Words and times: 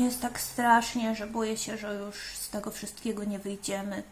jest 0.00 0.20
tak 0.20 0.40
strasznie, 0.40 1.14
że 1.14 1.26
boję 1.26 1.56
się, 1.56 1.76
że 1.76 1.94
już 1.94 2.16
z 2.16 2.50
tego 2.50 2.70
wszystkiego 2.70 3.24
nie 3.24 3.38
wyjdziemy. 3.38 4.02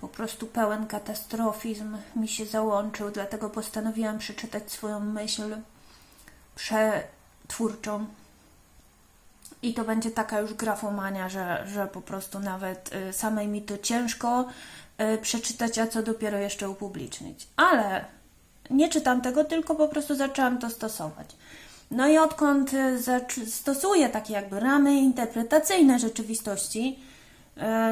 Po 0.00 0.08
prostu 0.08 0.46
pełen 0.46 0.86
katastrofizm 0.86 1.96
mi 2.16 2.28
się 2.28 2.46
załączył, 2.46 3.10
dlatego 3.10 3.50
postanowiłam 3.50 4.18
przeczytać 4.18 4.72
swoją 4.72 5.00
myśl 5.00 5.56
przetwórczą. 6.54 8.06
I 9.62 9.74
to 9.74 9.84
będzie 9.84 10.10
taka 10.10 10.40
już 10.40 10.54
grafomania, 10.54 11.28
że, 11.28 11.64
że 11.66 11.86
po 11.86 12.00
prostu 12.00 12.40
nawet 12.40 12.90
y, 12.94 13.12
samej 13.12 13.48
mi 13.48 13.62
to 13.62 13.78
ciężko 13.78 14.44
y, 15.14 15.18
przeczytać, 15.18 15.78
a 15.78 15.86
co 15.86 16.02
dopiero 16.02 16.38
jeszcze 16.38 16.68
upublicznić. 16.68 17.46
Ale 17.56 18.04
nie 18.70 18.88
czytam 18.88 19.20
tego, 19.20 19.44
tylko 19.44 19.74
po 19.74 19.88
prostu 19.88 20.14
zaczęłam 20.16 20.58
to 20.58 20.70
stosować. 20.70 21.36
No 21.92 22.08
i 22.08 22.18
odkąd 22.18 22.70
y, 22.74 23.50
stosuję 23.50 24.08
takie 24.08 24.32
jakby 24.32 24.60
ramy 24.60 24.94
interpretacyjne 24.96 25.98
rzeczywistości, 25.98 26.98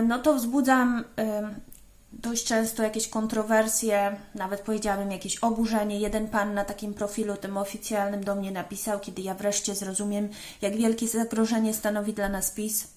no 0.07 0.19
to 0.19 0.35
wzbudzam 0.35 1.05
dość 2.13 2.45
często 2.45 2.83
jakieś 2.83 3.09
kontrowersje, 3.09 4.17
nawet 4.35 4.61
powiedziałabym 4.61 5.11
jakieś 5.11 5.37
oburzenie. 5.39 6.01
Jeden 6.01 6.29
pan 6.29 6.55
na 6.55 6.65
takim 6.65 6.95
profilu 6.95 7.37
tym 7.37 7.57
oficjalnym 7.57 8.25
do 8.25 8.35
mnie 8.35 8.51
napisał, 8.51 9.01
kiedy 9.01 9.23
ja 9.23 9.35
wreszcie 9.35 9.75
zrozumiem, 9.75 10.29
jak 10.63 10.77
wielkie 10.77 11.09
zagrożenie 11.09 11.75
stanowi 11.75 12.13
dla 12.13 12.29
nas 12.29 12.51
PiS. 12.51 12.89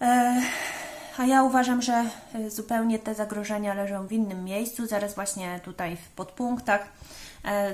E, 0.00 0.42
a 1.18 1.24
ja 1.24 1.42
uważam, 1.42 1.82
że 1.82 2.04
e, 2.34 2.50
zupełnie 2.50 2.98
te 2.98 3.14
zagrożenia 3.14 3.74
leżą 3.74 4.06
w 4.06 4.12
innym 4.12 4.44
miejscu. 4.44 4.86
Zaraz 4.86 5.14
właśnie 5.14 5.60
tutaj 5.64 5.96
w 5.96 6.08
podpunktach 6.08 6.80
e, 6.80 6.86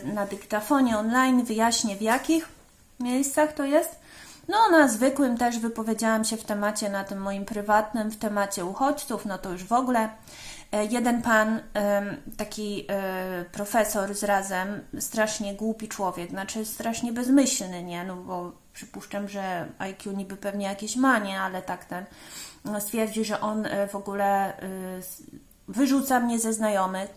na 0.05 0.27
dyktafonie 0.27 0.99
online 0.99 1.45
wyjaśnię 1.45 1.97
w 1.97 2.03
jakich 2.03 2.49
miejscach 3.01 3.53
to 3.53 3.65
jest. 3.65 3.99
No, 4.49 4.71
na 4.71 4.89
zwykłym 4.89 5.39
też 5.39 5.59
wypowiedziałam 5.59 6.25
się 6.25 6.37
w 6.37 6.45
temacie, 6.45 6.89
na 6.89 7.05
tym 7.05 7.19
moim 7.19 7.45
prywatnym, 7.45 8.11
w 8.11 8.17
temacie 8.17 8.65
uchodźców, 8.65 9.27
no 9.27 9.39
to 9.39 9.51
już 9.51 9.65
w 9.65 9.73
ogóle. 9.73 10.09
E, 10.73 10.85
jeden 10.85 11.23
pan, 11.23 11.61
taki 12.37 12.87
e, 12.89 13.45
profesor 13.53 14.15
z 14.15 14.25
razem, 14.25 14.81
strasznie 14.99 15.55
głupi 15.55 15.89
człowiek, 15.89 16.31
znaczy 16.31 16.65
strasznie 16.65 17.13
bezmyślny, 17.13 17.83
nie? 17.83 18.05
No 18.05 18.17
bo 18.17 18.53
przypuszczam, 18.73 19.29
że 19.29 19.67
IQ 19.79 20.13
niby 20.13 20.37
pewnie 20.37 20.67
jakieś 20.67 20.97
ma, 20.97 21.19
nie? 21.19 21.41
Ale 21.41 21.63
tak 21.63 21.85
ten 21.85 22.05
no, 22.65 22.81
stwierdzi, 22.81 23.25
że 23.25 23.41
on 23.41 23.67
e, 23.67 23.89
w 23.89 23.97
ogóle 23.97 24.53
wyrzuca 25.69 26.21
mnie 26.21 26.39
ze 26.39 26.53
znajomych, 26.53 27.11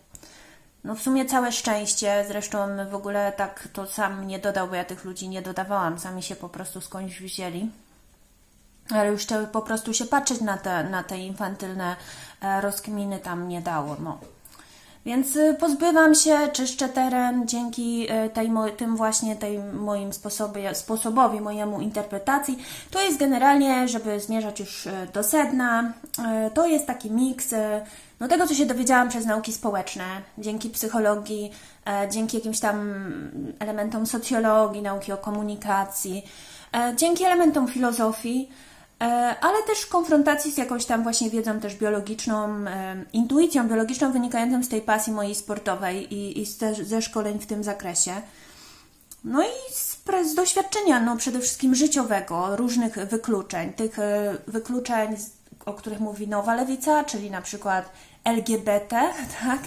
no 0.83 0.95
w 0.95 1.01
sumie 1.01 1.25
całe 1.25 1.51
szczęście, 1.51 2.25
zresztą 2.27 2.67
w 2.89 2.95
ogóle 2.95 3.31
tak 3.31 3.67
to 3.73 3.87
sam 3.87 4.27
nie 4.27 4.39
dodał, 4.39 4.67
bo 4.67 4.75
ja 4.75 4.85
tych 4.85 5.05
ludzi 5.05 5.29
nie 5.29 5.41
dodawałam, 5.41 5.99
sami 5.99 6.23
się 6.23 6.35
po 6.35 6.49
prostu 6.49 6.81
skądś 6.81 7.19
wzięli. 7.19 7.71
Ale 8.89 9.11
już 9.11 9.25
po 9.51 9.61
prostu 9.61 9.93
się 9.93 10.05
patrzeć 10.05 10.41
na 10.41 10.57
te, 10.57 10.83
na 10.83 11.03
te 11.03 11.17
infantylne 11.17 11.95
e, 12.41 12.61
rozkminy 12.61 13.19
tam 13.19 13.47
nie 13.47 13.61
dało. 13.61 13.95
No. 13.99 14.17
Więc 15.05 15.35
y, 15.35 15.55
pozbywam 15.59 16.15
się, 16.15 16.37
czyszczę 16.53 16.89
teren 16.89 17.47
dzięki 17.47 18.07
y, 18.11 18.29
tej, 18.29 18.51
tym 18.77 18.95
właśnie 18.95 19.35
tej 19.35 19.59
moim 19.59 20.13
sposobie, 20.13 20.75
sposobowi, 20.75 21.41
mojemu 21.41 21.81
interpretacji. 21.81 22.57
To 22.91 23.01
jest 23.01 23.17
generalnie, 23.17 23.87
żeby 23.87 24.19
zmierzać 24.19 24.59
już 24.59 24.85
y, 24.85 24.91
do 25.13 25.23
sedna, 25.23 25.93
to 26.53 26.67
jest 26.67 26.87
taki 26.87 27.11
miks 27.11 27.53
no 28.19 28.27
tego, 28.27 28.47
co 28.47 28.53
się 28.53 28.65
dowiedziałam 28.65 29.09
przez 29.09 29.25
nauki 29.25 29.53
społeczne, 29.53 30.03
dzięki 30.37 30.69
psychologii, 30.69 31.51
e, 31.87 32.09
dzięki 32.09 32.37
jakimś 32.37 32.59
tam 32.59 32.93
elementom 33.59 34.05
socjologii, 34.05 34.81
nauki 34.81 35.11
o 35.11 35.17
komunikacji, 35.17 36.25
e, 36.75 36.93
dzięki 36.95 37.23
elementom 37.23 37.67
filozofii, 37.67 38.49
ale 39.41 39.63
też 39.67 39.85
konfrontacji 39.85 40.51
z 40.51 40.57
jakąś 40.57 40.85
tam 40.85 41.03
właśnie 41.03 41.29
wiedzą 41.29 41.59
też 41.59 41.75
biologiczną, 41.75 42.65
intuicją 43.13 43.67
biologiczną 43.67 44.11
wynikającą 44.11 44.63
z 44.63 44.69
tej 44.69 44.81
pasji 44.81 45.13
mojej 45.13 45.35
sportowej 45.35 46.13
i, 46.13 46.41
i 46.41 46.45
ze 46.83 47.01
szkoleń 47.01 47.39
w 47.39 47.45
tym 47.45 47.63
zakresie. 47.63 48.21
No 49.23 49.43
i 49.43 49.73
z, 49.73 49.97
z, 50.31 50.35
doświadczenia, 50.35 50.99
no 50.99 51.17
przede 51.17 51.39
wszystkim 51.39 51.75
życiowego, 51.75 52.55
różnych 52.55 52.95
wykluczeń, 52.95 53.73
tych 53.73 53.97
wykluczeń, 54.47 55.15
o 55.65 55.73
których 55.73 55.99
mówi 55.99 56.27
Nowa 56.27 56.55
Lewica, 56.55 57.03
czyli 57.03 57.31
na 57.31 57.41
przykład 57.41 57.89
LGBT, 58.23 59.13
tak? 59.41 59.59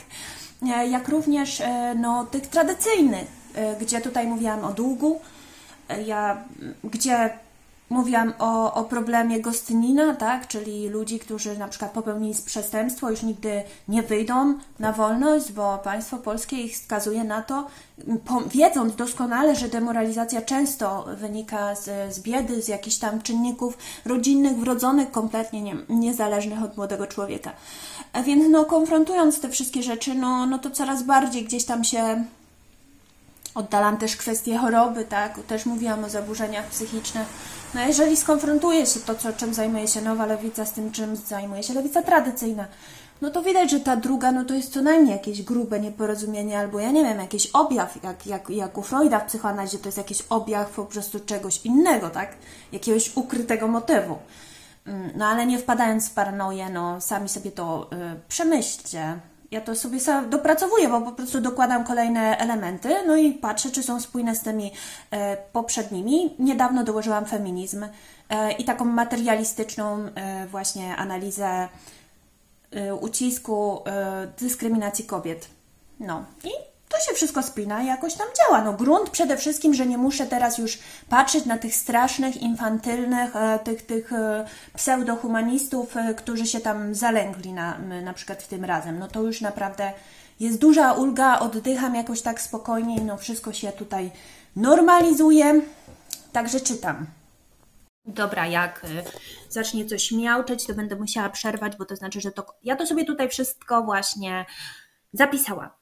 E, 0.63 0.89
jak 0.89 1.09
również 1.09 1.61
e, 1.61 1.95
no, 1.95 2.27
tych 2.27 2.47
tradycyjnych, 2.47 3.27
e, 3.55 3.77
gdzie 3.77 4.01
tutaj 4.01 4.27
mówiłam 4.27 4.65
o 4.65 4.73
długu, 4.73 5.21
ja, 6.07 6.45
gdzie 6.85 7.31
mówiłam 7.93 8.33
o, 8.39 8.75
o 8.75 8.85
problemie 8.85 9.41
Gostynina, 9.41 10.15
tak? 10.15 10.49
czyli 10.49 10.89
ludzi, 10.89 11.19
którzy 11.19 11.59
na 11.59 11.69
przykład 11.69 11.91
popełnili 11.91 12.35
przestępstwo, 12.47 13.11
już 13.11 13.23
nigdy 13.23 13.63
nie 13.89 14.03
wyjdą 14.03 14.55
na 14.79 14.93
wolność, 14.93 15.53
bo 15.53 15.79
państwo 15.79 16.19
polskie 16.19 16.57
ich 16.57 16.77
skazuje 16.77 17.25
na 17.25 17.43
to, 17.43 17.67
wiedząc 18.47 18.97
doskonale, 18.97 19.57
że 19.57 19.69
demoralizacja 19.69 20.43
często 20.43 21.07
wynika 21.17 21.75
z, 21.75 22.15
z 22.15 22.21
biedy, 22.21 22.63
z 22.63 22.69
jakichś 22.69 22.97
tam 22.97 23.23
czynników 23.23 23.79
rodzinnych, 24.05 24.57
wrodzonych, 24.57 25.11
kompletnie 25.11 25.63
nie, 25.63 25.77
niezależnych 25.89 26.63
od 26.63 26.77
młodego 26.77 27.07
człowieka. 27.07 27.53
A 28.13 28.23
więc 28.23 28.45
no, 28.51 28.65
konfrontując 28.65 29.41
te 29.41 29.49
wszystkie 29.49 29.83
rzeczy, 29.83 30.15
no, 30.15 30.47
no 30.47 30.59
to 30.59 30.71
coraz 30.71 31.03
bardziej 31.03 31.45
gdzieś 31.45 31.65
tam 31.65 31.85
się 31.85 32.25
oddalam 33.55 33.97
też 33.97 34.17
kwestie 34.17 34.59
choroby, 34.59 35.05
tak? 35.05 35.39
Też 35.43 35.67
mówiłam 35.67 36.05
o 36.05 36.09
zaburzeniach 36.09 36.67
psychicznych. 36.67 37.27
No 37.75 37.81
jeżeli 37.87 38.17
skonfrontuje 38.17 38.87
się 38.87 39.01
to, 39.01 39.15
co, 39.15 39.33
czym 39.33 39.55
zajmuje 39.55 39.89
się 39.89 40.01
nowa 40.01 40.27
lewica 40.27 40.65
z 40.65 40.73
tym, 40.73 40.93
czym 40.93 41.17
zajmuje 41.17 41.63
się 41.63 41.75
lewica 41.75 42.03
tradycyjna, 42.03 42.67
no 43.23 43.31
to 43.31 43.43
widać, 43.43 43.71
że 43.71 43.81
ta 43.81 43.97
druga, 43.97 44.33
no 44.33 44.45
to 44.45 44.55
jest 44.55 44.73
co 44.73 44.83
najmniej 44.83 45.13
jakieś 45.13 45.43
grube 45.43 45.81
nieporozumienie, 45.81 46.59
albo 46.59 46.81
ja 46.81 46.91
nie 46.91 47.05
wiem, 47.05 47.19
jakiś 47.19 47.47
objaw, 47.47 48.05
jak, 48.05 48.27
jak, 48.27 48.51
jak 48.51 48.79
u 48.79 48.83
Freuda 48.83 49.19
w 49.19 49.27
psychoanalizie, 49.27 49.79
to 49.79 49.89
jest 49.89 49.99
jakiś 49.99 50.23
objaw 50.29 50.71
po 50.71 50.85
prostu 50.85 51.21
czegoś 51.21 51.67
innego, 51.67 52.11
tak? 52.11 52.37
Jakiegoś 52.73 53.17
ukrytego 53.17 53.69
motywu. 53.69 54.19
Mm, 54.87 55.11
no 55.17 55.27
ale 55.27 55.47
nie 55.47 55.59
wpadając 55.59 56.09
w 56.09 56.15
paranoję, 56.15 56.71
no 56.71 57.01
sami 57.01 57.29
sobie 57.29 57.53
to 57.53 57.91
y, 57.93 57.97
przemyślcie. 58.29 59.21
Ja 59.53 59.61
to 59.61 59.77
sobie 59.77 59.99
dopracowuję, 60.31 60.89
bo 60.89 61.01
po 61.01 61.13
prostu 61.13 61.41
dokładam 61.41 61.85
kolejne 61.85 62.39
elementy, 62.39 62.89
no 63.07 63.17
i 63.17 63.33
patrzę, 63.33 63.71
czy 63.71 63.83
są 63.83 64.01
spójne 64.01 64.37
z 64.37 64.41
tymi 64.41 64.67
y, 64.67 65.17
poprzednimi. 65.53 66.35
Niedawno 66.39 66.85
dołożyłam 66.85 67.25
feminizm 67.25 67.85
y, 67.85 67.89
i 68.59 68.65
taką 68.65 68.85
materialistyczną 68.85 69.99
y, 70.07 70.11
właśnie 70.47 70.97
analizę 70.97 71.69
y, 72.77 72.95
ucisku, 72.95 73.79
y, 73.79 74.41
dyskryminacji 74.41 75.05
kobiet. 75.05 75.49
No 76.01 76.25
i 76.45 76.72
to 76.93 77.01
się 77.01 77.15
wszystko 77.15 77.43
spina 77.43 77.83
i 77.83 77.87
jakoś 77.87 78.15
tam 78.15 78.27
działa. 78.39 78.65
No 78.65 78.73
grunt 78.73 79.11
przede 79.11 79.37
wszystkim, 79.37 79.75
że 79.75 79.87
nie 79.87 79.99
muszę 79.99 80.27
teraz 80.27 80.59
już 80.59 80.79
patrzeć 81.09 81.45
na 81.45 81.59
tych 81.59 81.75
strasznych, 81.75 82.37
infantylnych, 82.37 83.37
e, 83.37 83.59
tych, 83.59 83.87
tych 83.87 84.13
e, 84.13 84.47
pseudohumanistów, 84.77 85.97
e, 85.97 86.15
którzy 86.15 86.47
się 86.47 86.61
tam 86.61 86.95
zalęgli 86.95 87.53
na, 87.53 87.79
na 87.79 88.13
przykład 88.13 88.43
w 88.43 88.49
tym 88.49 88.65
razem. 88.65 88.99
No 88.99 89.09
to 89.09 89.23
już 89.23 89.41
naprawdę 89.41 89.93
jest 90.41 90.59
duża 90.59 90.93
ulga, 90.93 91.39
oddycham 91.39 91.95
jakoś 91.95 92.23
tak 92.23 92.41
spokojnie, 92.41 93.01
no 93.01 93.17
wszystko 93.17 93.53
się 93.53 93.73
tutaj 93.73 94.11
normalizuje. 94.57 95.61
Także 96.33 96.61
czytam. 96.61 97.07
Dobra, 98.05 98.47
jak 98.47 98.87
zacznie 99.49 99.87
coś 99.87 100.13
miauczeć, 100.13 100.67
to 100.67 100.75
będę 100.75 100.97
musiała 100.97 101.29
przerwać, 101.29 101.77
bo 101.77 101.85
to 101.85 101.97
znaczy, 101.97 102.21
że 102.21 102.33
to 102.33 102.47
ja 102.63 102.77
to 102.77 102.87
sobie 102.87 103.05
tutaj 103.05 103.29
wszystko 103.29 103.83
właśnie 103.83 104.47
zapisałam. 105.13 105.82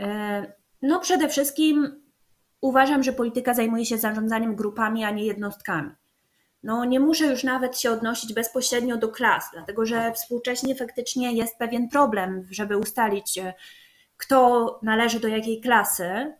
E, 0.00 0.52
no, 0.82 1.00
przede 1.00 1.28
wszystkim 1.28 2.02
uważam, 2.60 3.02
że 3.02 3.12
polityka 3.12 3.54
zajmuje 3.54 3.86
się 3.86 3.98
zarządzaniem 3.98 4.56
grupami, 4.56 5.04
a 5.04 5.10
nie 5.10 5.24
jednostkami. 5.24 5.90
No, 6.62 6.84
nie 6.84 7.00
muszę 7.00 7.26
już 7.26 7.44
nawet 7.44 7.80
się 7.80 7.90
odnosić 7.90 8.34
bezpośrednio 8.34 8.96
do 8.96 9.08
klas, 9.08 9.44
dlatego 9.52 9.86
że 9.86 10.12
współcześnie 10.12 10.74
faktycznie 10.74 11.32
jest 11.32 11.58
pewien 11.58 11.88
problem, 11.88 12.48
żeby 12.50 12.76
ustalić, 12.76 13.38
e, 13.38 13.54
kto 14.16 14.80
należy 14.82 15.20
do 15.20 15.28
jakiej 15.28 15.60
klasy. 15.60 16.34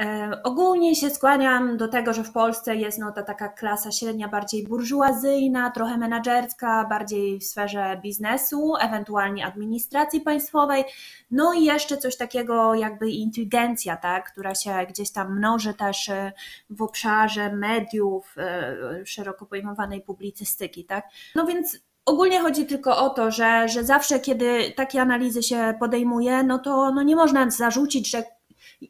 E, 0.00 0.42
ogólnie 0.42 0.96
się 0.96 1.10
skłaniam 1.10 1.76
do 1.76 1.88
tego, 1.88 2.12
że 2.12 2.24
w 2.24 2.32
Polsce 2.32 2.76
jest 2.76 2.98
no, 2.98 3.12
ta 3.12 3.22
taka 3.22 3.48
klasa 3.48 3.92
średnia 3.92 4.28
bardziej 4.28 4.64
burżuazyjna, 4.64 5.70
trochę 5.70 5.98
menedżerska, 5.98 6.86
bardziej 6.90 7.38
w 7.38 7.44
sferze 7.44 8.00
biznesu, 8.02 8.74
ewentualnie 8.80 9.46
administracji 9.46 10.20
państwowej, 10.20 10.84
no 11.30 11.52
i 11.54 11.64
jeszcze 11.64 11.96
coś 11.96 12.16
takiego 12.16 12.74
jakby 12.74 13.10
inteligencja, 13.10 13.96
tak, 13.96 14.32
która 14.32 14.54
się 14.54 14.72
gdzieś 14.88 15.12
tam 15.12 15.36
mnoży 15.36 15.74
też 15.74 16.08
e, 16.08 16.32
w 16.70 16.82
obszarze 16.82 17.52
mediów, 17.52 18.34
e, 18.38 19.06
szeroko 19.06 19.46
pojmowanej 19.46 20.00
publicystyki, 20.00 20.84
tak. 20.84 21.08
No 21.34 21.46
więc 21.46 21.78
Ogólnie 22.06 22.40
chodzi 22.40 22.66
tylko 22.66 23.04
o 23.04 23.10
to, 23.10 23.30
że, 23.30 23.68
że 23.68 23.84
zawsze, 23.84 24.20
kiedy 24.20 24.72
takie 24.76 25.02
analizy 25.02 25.42
się 25.42 25.74
podejmuje, 25.80 26.42
no 26.42 26.58
to 26.58 26.90
no 26.90 27.02
nie 27.02 27.16
można 27.16 27.50
zarzucić, 27.50 28.10
że 28.10 28.22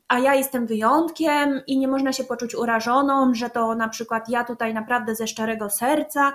a 0.08 0.18
ja 0.18 0.34
jestem 0.34 0.66
wyjątkiem 0.66 1.62
i 1.66 1.78
nie 1.78 1.88
można 1.88 2.12
się 2.12 2.24
poczuć 2.24 2.54
urażoną, 2.54 3.34
że 3.34 3.50
to 3.50 3.74
na 3.74 3.88
przykład 3.88 4.28
ja 4.28 4.44
tutaj 4.44 4.74
naprawdę 4.74 5.14
ze 5.14 5.26
szczerego 5.26 5.70
serca, 5.70 6.32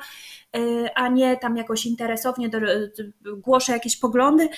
y, 0.58 0.90
a 0.96 1.08
nie 1.08 1.38
tam 1.38 1.58
jakoś 1.58 1.86
interesownie 1.86 2.50
do, 2.50 2.58
głoszę 3.38 3.72
jakieś 3.72 3.98
poglądy. 3.98 4.50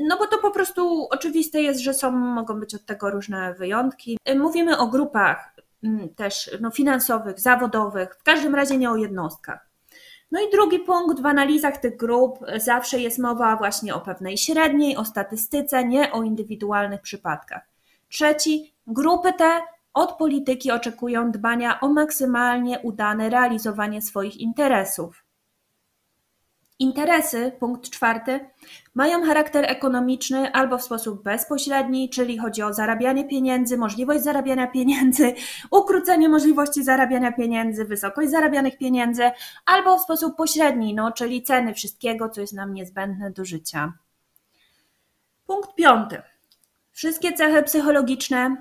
No 0.00 0.18
bo 0.18 0.26
to 0.26 0.38
po 0.38 0.50
prostu 0.50 1.08
oczywiste 1.10 1.60
jest, 1.60 1.80
że 1.80 1.94
są, 1.94 2.10
mogą 2.10 2.60
być 2.60 2.74
od 2.74 2.86
tego 2.86 3.10
różne 3.10 3.54
wyjątki. 3.54 4.18
Y, 4.30 4.38
mówimy 4.38 4.78
o 4.78 4.86
grupach 4.86 5.54
mm, 5.84 6.08
też 6.08 6.50
no, 6.60 6.70
finansowych, 6.70 7.40
zawodowych, 7.40 8.16
w 8.20 8.22
każdym 8.22 8.54
razie 8.54 8.78
nie 8.78 8.90
o 8.90 8.96
jednostkach. 8.96 9.68
No 10.30 10.40
i 10.40 10.50
drugi 10.50 10.78
punkt 10.78 11.22
w 11.22 11.26
analizach 11.26 11.76
tych 11.76 11.96
grup 11.96 12.38
zawsze 12.56 12.98
jest 12.98 13.18
mowa 13.18 13.56
właśnie 13.56 13.94
o 13.94 14.00
pewnej 14.00 14.38
średniej, 14.38 14.96
o 14.96 15.04
statystyce, 15.04 15.84
nie 15.84 16.12
o 16.12 16.22
indywidualnych 16.22 17.00
przypadkach. 17.00 17.77
Trzeci, 18.08 18.74
grupy 18.86 19.32
te 19.32 19.60
od 19.94 20.12
polityki 20.12 20.70
oczekują 20.70 21.30
dbania 21.30 21.80
o 21.80 21.88
maksymalnie 21.88 22.78
udane 22.78 23.30
realizowanie 23.30 24.02
swoich 24.02 24.36
interesów. 24.36 25.24
Interesy, 26.80 27.52
punkt 27.60 27.90
czwarty, 27.90 28.40
mają 28.94 29.24
charakter 29.24 29.64
ekonomiczny 29.70 30.52
albo 30.52 30.78
w 30.78 30.82
sposób 30.82 31.22
bezpośredni, 31.22 32.10
czyli 32.10 32.38
chodzi 32.38 32.62
o 32.62 32.72
zarabianie 32.72 33.28
pieniędzy, 33.28 33.78
możliwość 33.78 34.24
zarabiania 34.24 34.66
pieniędzy, 34.66 35.34
ukrócenie 35.70 36.28
możliwości 36.28 36.84
zarabiania 36.84 37.32
pieniędzy, 37.32 37.84
wysokość 37.84 38.30
zarabianych 38.30 38.78
pieniędzy, 38.78 39.30
albo 39.66 39.98
w 39.98 40.02
sposób 40.02 40.36
pośredni, 40.36 40.94
no, 40.94 41.12
czyli 41.12 41.42
ceny 41.42 41.74
wszystkiego, 41.74 42.28
co 42.28 42.40
jest 42.40 42.52
nam 42.52 42.74
niezbędne 42.74 43.30
do 43.30 43.44
życia. 43.44 43.92
Punkt 45.46 45.74
piąty. 45.74 46.22
Wszystkie 46.98 47.32
cechy 47.32 47.62
psychologiczne, 47.62 48.56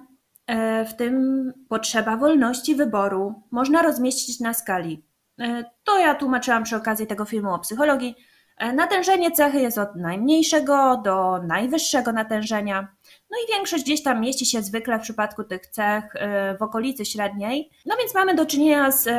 e, 0.47 0.85
w 0.85 0.95
tym 0.95 1.53
potrzeba 1.69 2.17
wolności 2.17 2.75
wyboru, 2.75 3.43
można 3.51 3.81
rozmieścić 3.81 4.39
na 4.39 4.53
skali 4.53 5.03
E, 5.41 5.63
to 5.83 5.99
ja 5.99 6.15
tłumaczyłam 6.15 6.63
przy 6.63 6.75
okazji 6.75 7.07
tego 7.07 7.25
filmu 7.25 7.53
o 7.53 7.59
psychologii. 7.59 8.15
E, 8.57 8.73
natężenie 8.73 9.31
cechy 9.31 9.59
jest 9.59 9.77
od 9.77 9.95
najmniejszego 9.95 11.01
do 11.05 11.39
najwyższego 11.43 12.11
natężenia. 12.11 12.87
No 13.31 13.37
i 13.45 13.53
większość 13.53 13.83
gdzieś 13.83 14.03
tam 14.03 14.21
mieści 14.21 14.45
się 14.45 14.61
zwykle 14.61 14.99
w 14.99 15.01
przypadku 15.01 15.43
tych 15.43 15.67
cech 15.67 16.03
w 16.59 16.61
okolicy 16.61 17.05
średniej. 17.05 17.69
No 17.85 17.95
więc 17.99 18.15
mamy 18.15 18.35
do 18.35 18.45
czynienia 18.45 18.91
z, 18.91 19.09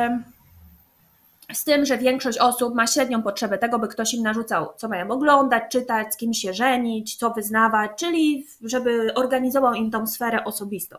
z 1.53 1.63
tym, 1.63 1.85
że 1.85 1.97
większość 1.97 2.37
osób 2.37 2.75
ma 2.75 2.87
średnią 2.87 3.23
potrzebę 3.23 3.57
tego, 3.57 3.79
by 3.79 3.87
ktoś 3.87 4.13
im 4.13 4.23
narzucał, 4.23 4.73
co 4.77 4.89
mają 4.89 5.11
oglądać, 5.11 5.63
czytać, 5.71 6.13
z 6.13 6.17
kim 6.17 6.33
się 6.33 6.53
żenić, 6.53 7.15
co 7.15 7.29
wyznawać, 7.29 7.91
czyli 7.97 8.47
żeby 8.63 9.13
organizował 9.15 9.73
im 9.73 9.91
tą 9.91 10.07
sferę 10.07 10.43
osobistą. 10.43 10.97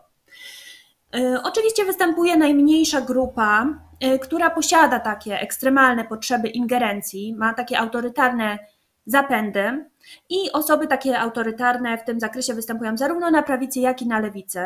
Oczywiście 1.43 1.85
występuje 1.85 2.37
najmniejsza 2.37 3.01
grupa 3.01 3.67
Y, 4.03 4.19
która 4.19 4.49
posiada 4.49 4.99
takie 4.99 5.39
ekstremalne 5.39 6.05
potrzeby 6.05 6.47
ingerencji, 6.47 7.35
ma 7.35 7.53
takie 7.53 7.79
autorytarne 7.79 8.59
zapędy 9.05 9.85
i 10.29 10.51
osoby 10.51 10.87
takie 10.87 11.19
autorytarne 11.19 11.97
w 11.97 12.03
tym 12.03 12.19
zakresie 12.19 12.53
występują 12.53 12.97
zarówno 12.97 13.31
na 13.31 13.43
prawicy, 13.43 13.79
jak 13.79 14.01
i 14.01 14.07
na 14.07 14.19
lewicy. 14.19 14.59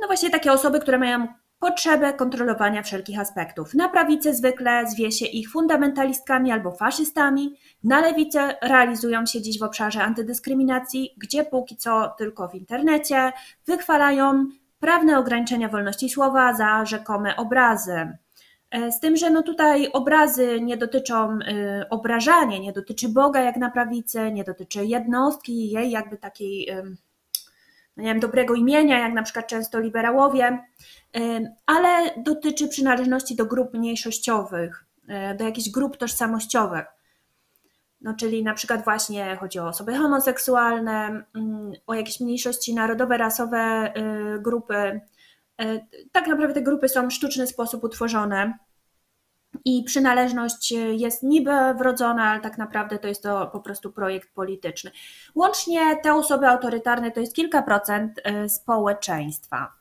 No 0.00 0.06
właśnie 0.06 0.30
takie 0.30 0.52
osoby, 0.52 0.80
które 0.80 0.98
mają 0.98 1.26
potrzebę 1.62 2.12
kontrolowania 2.12 2.82
wszelkich 2.82 3.20
aspektów. 3.20 3.74
Na 3.74 3.88
prawicy 3.88 4.34
zwykle 4.34 4.90
zwie 4.90 5.12
się 5.12 5.26
ich 5.26 5.50
fundamentalistkami 5.50 6.52
albo 6.52 6.72
faszystami, 6.72 7.56
na 7.84 8.00
lewicy 8.00 8.38
realizują 8.62 9.26
się 9.26 9.42
dziś 9.42 9.58
w 9.58 9.62
obszarze 9.62 10.02
antydyskryminacji, 10.02 11.14
gdzie 11.16 11.44
póki 11.44 11.76
co 11.76 12.14
tylko 12.18 12.48
w 12.48 12.54
internecie 12.54 13.32
wychwalają 13.66 14.46
prawne 14.80 15.18
ograniczenia 15.18 15.68
wolności 15.68 16.08
słowa 16.08 16.54
za 16.54 16.84
rzekome 16.84 17.36
obrazy. 17.36 18.18
E, 18.70 18.92
z 18.92 19.00
tym, 19.00 19.16
że 19.16 19.30
no 19.30 19.42
tutaj 19.42 19.88
obrazy 19.92 20.60
nie 20.60 20.76
dotyczą 20.76 21.38
y, 21.38 22.60
nie 22.60 22.72
dotyczy 22.72 23.08
Boga 23.08 23.40
jak 23.40 23.56
na 23.56 23.70
prawicy, 23.70 24.32
nie 24.32 24.44
dotyczy 24.44 24.86
jednostki, 24.86 25.70
jej 25.70 25.90
jakby 25.90 26.16
takiej, 26.16 26.70
y, 26.70 26.96
nie 27.96 28.04
wiem, 28.04 28.20
dobrego 28.20 28.54
imienia, 28.54 28.98
jak 28.98 29.12
na 29.12 29.22
przykład 29.22 29.46
często 29.46 29.80
liberałowie, 29.80 30.58
ale 31.66 32.10
dotyczy 32.16 32.68
przynależności 32.68 33.36
do 33.36 33.46
grup 33.46 33.74
mniejszościowych, 33.74 34.84
do 35.38 35.44
jakichś 35.44 35.70
grup 35.70 35.96
tożsamościowych 35.96 36.84
no, 38.02 38.14
czyli 38.14 38.44
na 38.44 38.54
przykład 38.54 38.84
właśnie 38.84 39.36
chodzi 39.36 39.58
o 39.58 39.68
osoby 39.68 39.96
homoseksualne, 39.96 41.24
o 41.86 41.94
jakieś 41.94 42.20
mniejszości 42.20 42.74
narodowe, 42.74 43.18
rasowe 43.18 43.92
y, 44.36 44.42
grupy. 44.42 45.00
Y, 45.62 45.86
tak 46.12 46.26
naprawdę 46.26 46.54
te 46.54 46.62
grupy 46.62 46.88
są 46.88 47.08
w 47.08 47.12
sztuczny 47.12 47.46
sposób 47.46 47.84
utworzone 47.84 48.58
i 49.64 49.84
przynależność 49.84 50.72
jest 50.72 51.22
niby 51.22 51.50
wrodzona, 51.78 52.24
ale 52.24 52.40
tak 52.40 52.58
naprawdę 52.58 52.98
to 52.98 53.08
jest 53.08 53.22
to 53.22 53.46
po 53.46 53.60
prostu 53.60 53.92
projekt 53.92 54.34
polityczny. 54.34 54.90
Łącznie 55.34 55.96
te 56.02 56.14
osoby 56.14 56.46
autorytarne 56.48 57.10
to 57.10 57.20
jest 57.20 57.34
kilka 57.34 57.62
procent 57.62 58.20
y, 58.44 58.48
społeczeństwa. 58.48 59.72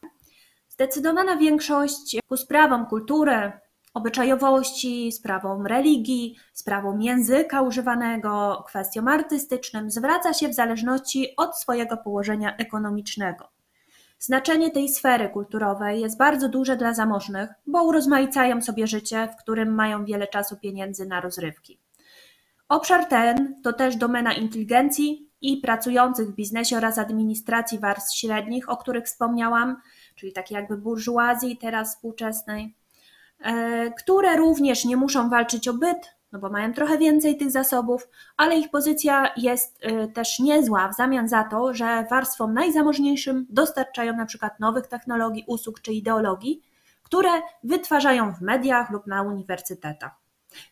Zdecydowana 0.70 1.38
większość 1.38 2.18
ku 2.28 2.38
sprawom 2.38 2.86
kultury, 2.86 3.52
obyczajowości, 3.94 5.12
sprawą 5.12 5.64
religii, 5.64 6.36
sprawą 6.54 7.00
języka 7.00 7.62
używanego, 7.62 8.64
kwestiom 8.68 9.08
artystycznym 9.08 9.92
zwraca 9.92 10.34
się 10.34 10.50
w 10.50 10.54
zależności 10.54 11.34
od 11.38 11.58
swojego 11.58 11.98
położenia 11.98 12.58
ekonomicznego. 12.58 13.61
Znaczenie 14.22 14.72
tej 14.72 14.90
sfery 14.90 15.30
kulturowej 15.30 16.02
jest 16.02 16.18
bardzo 16.18 16.50
duże 16.50 16.78
dla 16.78 16.94
zamożnych, 16.94 17.50
bo 17.68 17.84
urozmaicają 17.84 18.62
sobie 18.62 18.88
życie, 18.88 19.28
w 19.34 19.42
którym 19.42 19.76
mają 19.76 20.06
wiele 20.06 20.28
czasu 20.28 20.58
pieniędzy 20.58 21.06
na 21.06 21.22
rozrywki. 21.22 21.80
Obszar 22.70 23.06
ten 23.06 23.62
to 23.64 23.74
też 23.74 23.96
domena 23.96 24.34
inteligencji 24.34 25.30
i 25.42 25.58
pracujących 25.58 26.30
w 26.30 26.36
biznesie 26.36 26.78
oraz 26.78 26.98
administracji 26.98 27.80
warstw 27.80 28.18
średnich, 28.18 28.70
o 28.70 28.78
których 28.78 29.06
wspomniałam, 29.06 29.78
czyli 30.16 30.34
takiej 30.34 30.56
jakby 30.56 30.78
burżuazji 30.78 31.58
teraz 31.58 31.96
współczesnej. 31.96 32.76
E, 33.40 33.92
które 33.92 34.38
również 34.38 34.86
nie 34.86 34.98
muszą 34.98 35.30
walczyć 35.30 35.68
o 35.68 35.74
byt, 35.74 36.16
no 36.32 36.40
bo 36.40 36.50
mają 36.50 36.74
trochę 36.74 36.98
więcej 36.98 37.38
tych 37.38 37.52
zasobów, 37.52 38.10
ale 38.38 38.56
ich 38.56 38.70
pozycja 38.70 39.34
jest 39.38 39.80
e, 39.82 40.08
też 40.08 40.40
niezła 40.40 40.88
w 40.88 40.96
zamian 40.96 41.30
za 41.30 41.44
to, 41.44 41.74
że 41.74 42.06
warstwom 42.10 42.54
najzamożniejszym 42.54 43.46
dostarczają 43.50 44.18
na 44.18 44.26
przykład 44.26 44.60
nowych 44.60 44.88
technologii, 44.88 45.44
usług 45.48 45.82
czy 45.82 45.94
ideologii, 45.94 46.62
które 47.04 47.30
wytwarzają 47.64 48.34
w 48.34 48.42
mediach 48.42 48.90
lub 48.90 49.08
na 49.08 49.22
uniwersytetach. 49.22 50.12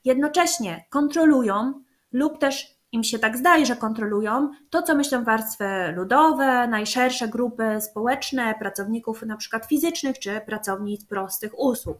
Jednocześnie 0.05 0.85
kontrolują 0.89 1.73
lub 2.11 2.39
też 2.39 2.78
im 2.91 3.03
się 3.03 3.19
tak 3.19 3.37
zdaje, 3.37 3.65
że 3.65 3.75
kontrolują 3.75 4.51
to, 4.69 4.81
co 4.81 4.95
myślą 4.95 5.23
warstwy 5.23 5.65
ludowe, 5.95 6.67
najszersze 6.67 7.27
grupy 7.27 7.81
społeczne, 7.81 8.55
pracowników 8.59 9.21
na 9.21 9.37
przykład 9.37 9.65
fizycznych 9.65 10.19
czy 10.19 10.41
pracownic 10.45 11.05
prostych 11.05 11.59
usług. 11.59 11.97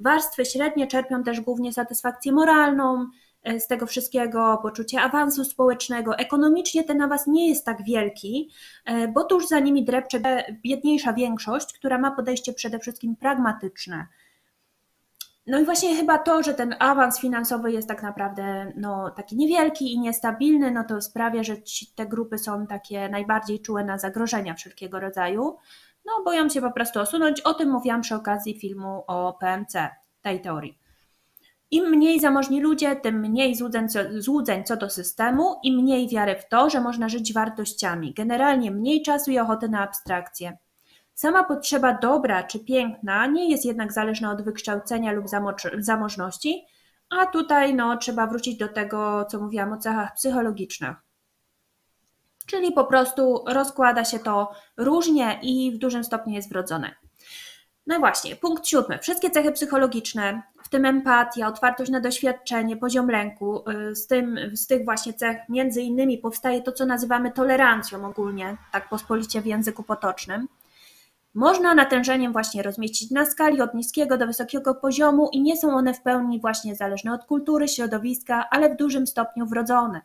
Warstwy 0.00 0.44
średnie 0.44 0.86
czerpią 0.86 1.22
też 1.22 1.40
głównie 1.40 1.72
satysfakcję 1.72 2.32
moralną 2.32 3.06
e, 3.42 3.60
z 3.60 3.66
tego 3.66 3.86
wszystkiego, 3.86 4.58
poczucie 4.62 5.00
awansu 5.00 5.44
społecznego. 5.44 6.16
Ekonomicznie 6.16 6.84
ten 6.84 7.02
awans 7.02 7.26
nie 7.26 7.48
jest 7.48 7.64
tak 7.64 7.84
wielki, 7.84 8.50
e, 8.84 9.08
bo 9.08 9.24
tuż 9.24 9.46
za 9.46 9.60
nimi 9.60 9.84
drepcze 9.84 10.20
biedniejsza 10.62 11.12
większość, 11.12 11.72
która 11.72 11.98
ma 11.98 12.10
podejście 12.10 12.52
przede 12.52 12.78
wszystkim 12.78 13.16
pragmatyczne 13.16 14.06
no 15.46 15.60
i 15.60 15.64
właśnie 15.64 15.96
chyba 15.96 16.18
to, 16.18 16.42
że 16.42 16.54
ten 16.54 16.74
awans 16.78 17.20
finansowy 17.20 17.72
jest 17.72 17.88
tak 17.88 18.02
naprawdę 18.02 18.72
no, 18.76 19.10
taki 19.10 19.36
niewielki 19.36 19.92
i 19.92 20.00
niestabilny, 20.00 20.70
no 20.70 20.84
to 20.84 21.02
sprawia, 21.02 21.42
że 21.42 21.62
ci, 21.62 21.94
te 21.94 22.06
grupy 22.06 22.38
są 22.38 22.66
takie 22.66 23.08
najbardziej 23.08 23.62
czułe 23.62 23.84
na 23.84 23.98
zagrożenia 23.98 24.54
wszelkiego 24.54 25.00
rodzaju. 25.00 25.56
No, 26.04 26.12
boją 26.24 26.48
się 26.48 26.60
po 26.60 26.72
prostu 26.72 27.00
osunąć. 27.00 27.40
O 27.40 27.54
tym 27.54 27.70
mówiłam 27.70 28.00
przy 28.00 28.14
okazji 28.14 28.58
filmu 28.58 29.04
o 29.06 29.32
PMC, 29.40 29.90
tej 30.22 30.40
teorii. 30.40 30.78
Im 31.70 31.90
mniej 31.90 32.20
zamożni 32.20 32.60
ludzie, 32.60 32.96
tym 32.96 33.20
mniej 33.20 33.54
złudzeń 33.54 33.86
złudzeń 34.18 34.64
co 34.64 34.76
do 34.76 34.90
systemu 34.90 35.54
i 35.62 35.76
mniej 35.76 36.08
wiary 36.08 36.36
w 36.36 36.48
to, 36.48 36.70
że 36.70 36.80
można 36.80 37.08
żyć 37.08 37.32
wartościami. 37.32 38.14
Generalnie 38.14 38.70
mniej 38.70 39.02
czasu 39.02 39.30
i 39.30 39.38
ochoty 39.38 39.68
na 39.68 39.80
abstrakcję. 39.80 40.56
Sama 41.22 41.44
potrzeba 41.44 41.94
dobra 41.94 42.42
czy 42.42 42.58
piękna 42.58 43.26
nie 43.26 43.50
jest 43.50 43.64
jednak 43.64 43.92
zależna 43.92 44.32
od 44.32 44.42
wykształcenia 44.42 45.12
lub 45.12 45.26
zamożności, 45.78 46.66
a 47.10 47.26
tutaj 47.26 47.74
no, 47.74 47.96
trzeba 47.96 48.26
wrócić 48.26 48.56
do 48.56 48.68
tego, 48.68 49.24
co 49.24 49.40
mówiłam 49.40 49.72
o 49.72 49.76
cechach 49.76 50.14
psychologicznych. 50.14 50.96
Czyli 52.46 52.72
po 52.72 52.84
prostu 52.84 53.44
rozkłada 53.48 54.04
się 54.04 54.18
to 54.18 54.52
różnie 54.76 55.38
i 55.42 55.72
w 55.72 55.78
dużym 55.78 56.04
stopniu 56.04 56.34
jest 56.34 56.48
wrodzone. 56.48 56.94
No 57.86 57.98
właśnie, 57.98 58.36
punkt 58.36 58.66
siódmy. 58.66 58.98
Wszystkie 58.98 59.30
cechy 59.30 59.52
psychologiczne, 59.52 60.42
w 60.62 60.68
tym 60.68 60.84
empatia, 60.84 61.46
otwartość 61.46 61.90
na 61.90 62.00
doświadczenie, 62.00 62.76
poziom 62.76 63.10
lęku. 63.10 63.64
Z, 63.92 64.06
tym, 64.06 64.38
z 64.52 64.66
tych 64.66 64.84
właśnie 64.84 65.14
cech 65.14 65.36
między 65.48 65.82
innymi 65.82 66.18
powstaje 66.18 66.62
to, 66.62 66.72
co 66.72 66.86
nazywamy 66.86 67.32
tolerancją 67.32 68.06
ogólnie, 68.06 68.56
tak 68.72 68.88
pospolicie 68.88 69.42
w 69.42 69.46
języku 69.46 69.82
potocznym. 69.82 70.48
Można 71.34 71.74
natężeniem 71.74 72.32
właśnie 72.32 72.62
rozmieścić 72.62 73.10
na 73.10 73.26
skali 73.26 73.60
od 73.60 73.74
niskiego 73.74 74.18
do 74.18 74.26
wysokiego 74.26 74.74
poziomu 74.74 75.28
i 75.32 75.42
nie 75.42 75.56
są 75.56 75.74
one 75.74 75.94
w 75.94 76.02
pełni 76.02 76.40
właśnie 76.40 76.76
zależne 76.76 77.12
od 77.12 77.24
kultury, 77.24 77.68
środowiska, 77.68 78.46
ale 78.50 78.74
w 78.74 78.76
dużym 78.76 79.06
stopniu 79.06 79.46
wrodzone. 79.46 80.00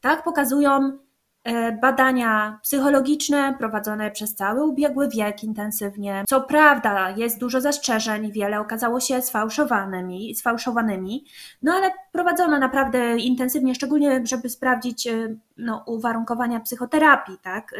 Tak 0.00 0.24
pokazują 0.24 0.98
e, 1.44 1.72
badania 1.72 2.58
psychologiczne 2.62 3.54
prowadzone 3.58 4.10
przez 4.10 4.34
cały 4.34 4.64
ubiegły 4.64 5.08
wiek 5.08 5.44
intensywnie. 5.44 6.24
Co 6.28 6.40
prawda 6.40 7.10
jest 7.10 7.40
dużo 7.40 7.60
zastrzeżeń, 7.60 8.32
wiele 8.32 8.60
okazało 8.60 9.00
się 9.00 9.22
sfałszowanymi, 9.22 10.34
sfałszowanymi 10.34 11.24
no 11.62 11.72
ale 11.72 11.90
prowadzono 12.12 12.58
naprawdę 12.58 13.16
intensywnie, 13.16 13.74
szczególnie 13.74 14.20
żeby 14.26 14.48
sprawdzić 14.48 15.06
e, 15.06 15.36
no, 15.56 15.84
uwarunkowania 15.86 16.60
psychoterapii, 16.60 17.38
tak? 17.42 17.74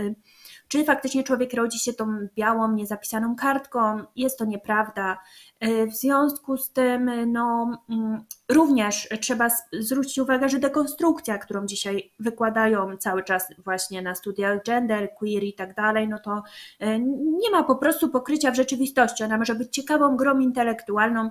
Czy 0.69 0.85
faktycznie 0.85 1.25
człowiek 1.25 1.55
rodzi 1.55 1.79
się 1.79 1.93
tą 1.93 2.29
białą, 2.37 2.73
niezapisaną 2.73 3.37
kartką. 3.37 4.05
Jest 4.17 4.39
to 4.39 4.45
nieprawda. 4.45 5.19
E, 5.61 5.87
w 5.87 5.97
związku 5.97 6.57
z 6.57 6.71
tym, 6.71 7.33
no, 7.33 7.71
mm, 7.91 8.25
również 8.49 9.09
trzeba 9.21 9.49
zwrócić 9.73 10.19
uwagę, 10.19 10.49
że 10.49 10.59
dekonstrukcja, 10.59 11.39
którą 11.39 11.67
dzisiaj 11.67 12.13
wykładają 12.21 12.97
cały 12.97 13.25
czas 13.25 13.49
właśnie 13.65 14.03
na 14.03 14.15
studiach 14.15 14.63
gender, 14.63 15.15
queer 15.15 15.45
i 15.45 15.55
tak 15.55 15.75
dalej, 15.75 16.09
no 16.09 16.19
to 16.19 16.43
e, 16.81 16.99
nie 17.01 17.51
ma 17.51 17.63
po 17.63 17.77
prostu 17.77 18.09
pokrycia 18.09 18.51
w 18.51 18.57
rzeczywistości. 18.57 19.25
Ona 19.25 19.39
może 19.39 19.55
być 19.55 19.75
ciekawą 19.75 20.17
grą 20.17 20.39
intelektualną, 20.39 21.31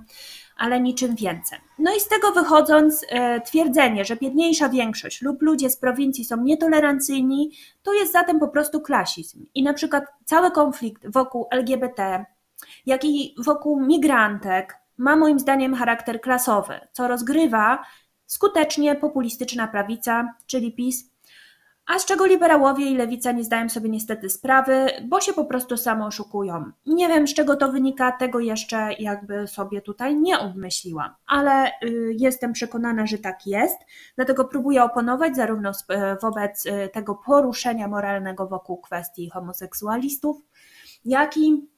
ale 0.56 0.82
niczym 0.82 1.16
więcej. 1.16 1.60
No 1.80 1.96
i 1.96 2.00
z 2.00 2.08
tego 2.08 2.32
wychodząc, 2.32 3.06
e, 3.10 3.42
twierdzenie, 3.42 4.06
że 4.06 4.16
biedniejsza 4.16 4.70
większość 4.70 5.22
lub 5.22 5.42
ludzie 5.42 5.70
z 5.70 5.78
prowincji 5.78 6.26
są 6.26 6.44
nietolerancyjni, 6.44 7.52
to 7.84 7.94
jest 7.94 8.12
zatem 8.14 8.40
po 8.40 8.48
prostu 8.48 8.82
klasizm. 8.82 9.46
I 9.56 9.64
na 9.64 9.74
przykład 9.74 10.04
cały 10.26 10.52
konflikt 10.52 11.12
wokół 11.12 11.48
LGBT, 11.52 12.26
jak 12.86 13.06
i 13.06 13.36
wokół 13.46 13.86
migrantek 13.86 14.78
ma 14.98 15.16
moim 15.16 15.40
zdaniem 15.40 15.76
charakter 15.76 16.22
klasowy, 16.22 16.80
co 16.92 17.08
rozgrywa 17.08 17.84
skutecznie 18.26 18.96
populistyczna 18.96 19.68
prawica, 19.68 20.34
czyli 20.48 20.74
PiS, 20.74 21.15
a 21.86 22.00
z 22.00 22.06
czego 22.06 22.26
liberałowie 22.26 22.86
i 22.86 22.96
lewica 22.96 23.32
nie 23.32 23.44
zdają 23.44 23.70
sobie 23.70 23.90
niestety 23.90 24.30
sprawy, 24.30 24.88
bo 25.04 25.22
się 25.22 25.34
po 25.34 25.46
prostu 25.46 25.78
samo 25.78 26.06
oszukują. 26.06 26.72
Nie 26.86 27.08
wiem, 27.08 27.28
z 27.28 27.34
czego 27.34 27.56
to 27.56 27.72
wynika, 27.72 28.12
tego 28.12 28.40
jeszcze 28.40 28.94
jakby 29.00 29.48
sobie 29.48 29.82
tutaj 29.82 30.16
nie 30.16 30.40
obmyśliłam, 30.40 31.16
ale 31.28 31.68
y, 31.68 32.16
jestem 32.20 32.54
przekonana, 32.54 33.06
że 33.06 33.18
tak 33.18 33.48
jest, 33.48 33.78
dlatego 34.16 34.46
próbuję 34.46 34.84
oponować 34.84 35.36
zarówno 35.36 35.72
y, 35.72 35.74
wobec 36.22 36.66
y, 36.66 36.90
tego 36.94 37.16
poruszenia 37.16 37.88
moralnego 37.88 38.48
wokół 38.48 38.82
kwestii 38.82 39.30
homoseksualistów, 39.30 40.42
jak 41.06 41.38
i 41.38 41.75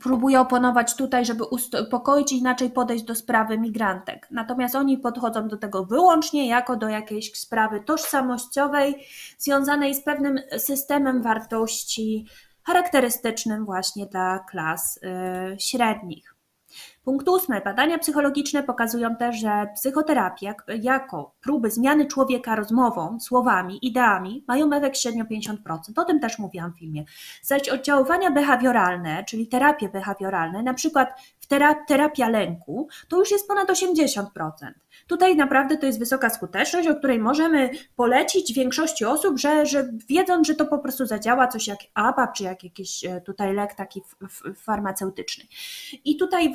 próbuje 0.00 0.40
oponować 0.40 0.96
tutaj, 0.96 1.24
żeby 1.24 1.44
uspokoić 1.44 2.32
i 2.32 2.38
inaczej 2.38 2.70
podejść 2.70 3.04
do 3.04 3.14
sprawy 3.14 3.58
migrantek. 3.58 4.28
Natomiast 4.30 4.74
oni 4.74 4.98
podchodzą 4.98 5.48
do 5.48 5.56
tego 5.56 5.84
wyłącznie 5.84 6.48
jako 6.48 6.76
do 6.76 6.88
jakiejś 6.88 7.34
sprawy 7.34 7.80
tożsamościowej, 7.80 9.06
związanej 9.38 9.94
z 9.94 10.04
pewnym 10.04 10.40
systemem 10.58 11.22
wartości 11.22 12.26
charakterystycznym 12.62 13.64
właśnie 13.64 14.06
dla 14.06 14.38
klas 14.38 15.00
yy, 15.02 15.60
średnich. 15.60 16.31
Punkt 17.04 17.28
ósmy. 17.28 17.60
Badania 17.60 17.98
psychologiczne 17.98 18.62
pokazują 18.62 19.16
też, 19.16 19.36
że 19.36 19.66
psychoterapia 19.74 20.54
jako 20.82 21.34
próby 21.40 21.70
zmiany 21.70 22.06
człowieka 22.06 22.56
rozmową, 22.56 23.20
słowami, 23.20 23.78
ideami 23.86 24.44
mają 24.48 24.72
efekt 24.72 24.98
średnio 24.98 25.24
50%. 25.24 25.56
O 25.96 26.04
tym 26.04 26.20
też 26.20 26.38
mówiłam 26.38 26.72
w 26.72 26.78
filmie. 26.78 27.04
Zaś 27.42 27.68
oddziaływania 27.68 28.30
behawioralne, 28.30 29.24
czyli 29.24 29.48
terapie 29.48 29.88
behawioralne, 29.88 30.62
na 30.62 30.74
przykład 30.74 31.08
terapia 31.88 32.28
lęku, 32.28 32.88
to 33.08 33.18
już 33.18 33.30
jest 33.30 33.48
ponad 33.48 33.68
80%. 33.68 34.24
Tutaj 35.06 35.36
naprawdę 35.36 35.76
to 35.76 35.86
jest 35.86 35.98
wysoka 35.98 36.30
skuteczność, 36.30 36.88
o 36.88 36.94
której 36.94 37.18
możemy 37.18 37.70
polecić 37.96 38.52
większości 38.52 39.04
osób, 39.04 39.38
że, 39.38 39.66
że 39.66 39.92
wiedząc, 40.08 40.46
że 40.46 40.54
to 40.54 40.66
po 40.66 40.78
prostu 40.78 41.06
zadziała 41.06 41.48
coś 41.48 41.66
jak 41.66 41.78
APA, 41.94 42.26
czy 42.26 42.44
jak 42.44 42.64
jakiś 42.64 43.04
e, 43.04 43.20
tutaj 43.20 43.54
lek 43.54 43.74
taki 43.74 44.02
farmaceutyczny. 44.56 45.44
I 46.04 46.16
tutaj 46.16 46.46
e, 46.46 46.52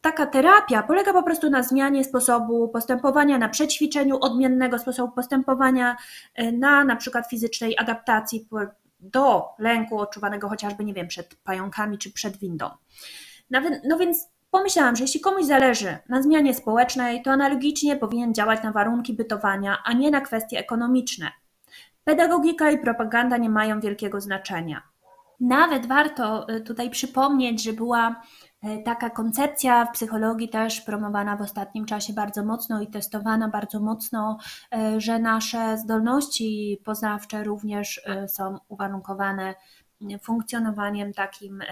taka 0.00 0.26
terapia 0.26 0.82
polega 0.82 1.12
po 1.12 1.22
prostu 1.22 1.50
na 1.50 1.62
zmianie 1.62 2.04
sposobu 2.04 2.68
postępowania, 2.68 3.38
na 3.38 3.48
przećwiczeniu 3.48 4.18
odmiennego 4.20 4.78
sposobu 4.78 5.12
postępowania, 5.12 5.96
e, 6.34 6.52
na 6.52 6.84
na 6.84 6.96
przykład 6.96 7.30
fizycznej 7.30 7.78
adaptacji 7.78 8.48
do 9.00 9.48
lęku 9.58 9.98
odczuwanego 9.98 10.48
chociażby, 10.48 10.84
nie 10.84 10.94
wiem, 10.94 11.08
przed 11.08 11.34
pająkami 11.34 11.98
czy 11.98 12.12
przed 12.12 12.36
windą. 12.36 12.70
No 13.84 13.98
więc 13.98 14.28
Pomyślałam, 14.50 14.96
że 14.96 15.04
jeśli 15.04 15.20
komuś 15.20 15.44
zależy 15.44 15.98
na 16.08 16.22
zmianie 16.22 16.54
społecznej, 16.54 17.22
to 17.22 17.30
analogicznie 17.30 17.96
powinien 17.96 18.34
działać 18.34 18.62
na 18.62 18.72
warunki 18.72 19.14
bytowania, 19.14 19.78
a 19.84 19.92
nie 19.92 20.10
na 20.10 20.20
kwestie 20.20 20.58
ekonomiczne. 20.58 21.32
Pedagogika 22.04 22.70
i 22.70 22.78
propaganda 22.78 23.36
nie 23.36 23.50
mają 23.50 23.80
wielkiego 23.80 24.20
znaczenia. 24.20 24.82
Nawet 25.40 25.86
warto 25.86 26.48
y, 26.48 26.60
tutaj 26.60 26.90
przypomnieć, 26.90 27.62
że 27.62 27.72
była 27.72 28.22
y, 28.64 28.82
taka 28.84 29.10
koncepcja 29.10 29.86
w 29.86 29.92
psychologii 29.92 30.48
też 30.48 30.80
promowana 30.80 31.36
w 31.36 31.42
ostatnim 31.42 31.86
czasie 31.86 32.12
bardzo 32.12 32.44
mocno 32.44 32.82
i 32.82 32.86
testowana 32.86 33.48
bardzo 33.48 33.80
mocno, 33.80 34.38
y, 34.96 35.00
że 35.00 35.18
nasze 35.18 35.78
zdolności 35.78 36.80
poznawcze 36.84 37.44
również 37.44 38.02
są 38.28 38.58
uwarunkowane 38.68 39.54
funkcjonowaniem 40.22 41.12
takim 41.12 41.62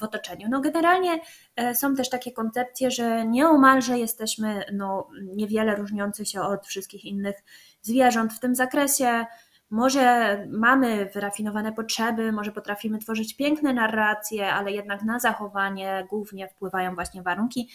w 0.00 0.02
otoczeniu. 0.02 0.46
No 0.50 0.60
generalnie 0.60 1.20
e, 1.56 1.74
są 1.74 1.94
też 1.94 2.10
takie 2.10 2.32
koncepcje, 2.32 2.90
że 2.90 3.26
nieomalże 3.26 3.98
jesteśmy 3.98 4.64
no, 4.72 5.08
niewiele 5.22 5.74
różniący 5.74 6.26
się 6.26 6.40
od 6.40 6.66
wszystkich 6.66 7.04
innych 7.04 7.36
zwierząt 7.82 8.32
w 8.32 8.40
tym 8.40 8.54
zakresie. 8.54 9.24
Może 9.70 10.38
mamy 10.50 11.10
wyrafinowane 11.14 11.72
potrzeby, 11.72 12.32
może 12.32 12.52
potrafimy 12.52 12.98
tworzyć 12.98 13.36
piękne 13.36 13.72
narracje, 13.72 14.52
ale 14.52 14.72
jednak 14.72 15.02
na 15.02 15.18
zachowanie 15.18 16.06
głównie 16.10 16.48
wpływają 16.48 16.94
właśnie 16.94 17.22
warunki 17.22 17.68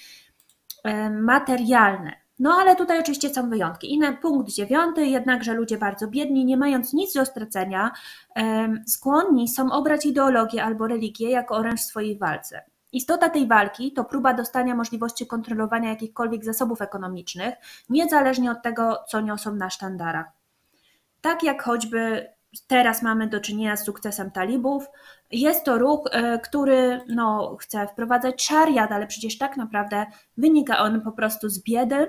materialne. 1.11 2.26
No 2.39 2.53
ale 2.59 2.75
tutaj 2.75 2.99
oczywiście 2.99 3.33
są 3.33 3.49
wyjątki. 3.49 3.93
I 3.93 3.99
na 3.99 4.13
punkt 4.13 4.49
dziewiąty, 4.49 5.05
jednakże 5.05 5.53
ludzie 5.53 5.77
bardzo 5.77 6.07
biedni, 6.07 6.45
nie 6.45 6.57
mając 6.57 6.93
nic 6.93 7.13
do 7.13 7.25
stracenia, 7.25 7.91
skłonni 8.85 9.47
są 9.47 9.71
obrać 9.71 10.05
ideologię 10.05 10.63
albo 10.63 10.87
religię 10.87 11.29
jako 11.29 11.55
oręż 11.55 11.81
w 11.81 11.85
swojej 11.85 12.17
walce. 12.17 12.61
Istota 12.91 13.29
tej 13.29 13.47
walki 13.47 13.91
to 13.93 14.03
próba 14.03 14.33
dostania 14.33 14.75
możliwości 14.75 15.27
kontrolowania 15.27 15.89
jakichkolwiek 15.89 16.45
zasobów 16.45 16.81
ekonomicznych, 16.81 17.55
niezależnie 17.89 18.51
od 18.51 18.61
tego, 18.61 19.03
co 19.07 19.21
niosą 19.21 19.55
na 19.55 19.69
sztandarach. 19.69 20.25
Tak 21.21 21.43
jak 21.43 21.63
choćby 21.63 22.27
teraz 22.67 23.01
mamy 23.01 23.27
do 23.27 23.39
czynienia 23.39 23.77
z 23.77 23.85
sukcesem 23.85 24.31
talibów. 24.31 24.85
Jest 25.31 25.63
to 25.63 25.77
ruch, 25.77 26.09
e, 26.11 26.39
który 26.39 27.01
no, 27.07 27.55
chce 27.59 27.87
wprowadzać 27.87 28.43
szariat, 28.43 28.91
ale 28.91 29.07
przecież 29.07 29.37
tak 29.37 29.57
naprawdę 29.57 30.05
wynika 30.37 30.79
on 30.79 31.01
po 31.01 31.11
prostu 31.11 31.49
z 31.49 31.63
biedy, 31.63 32.07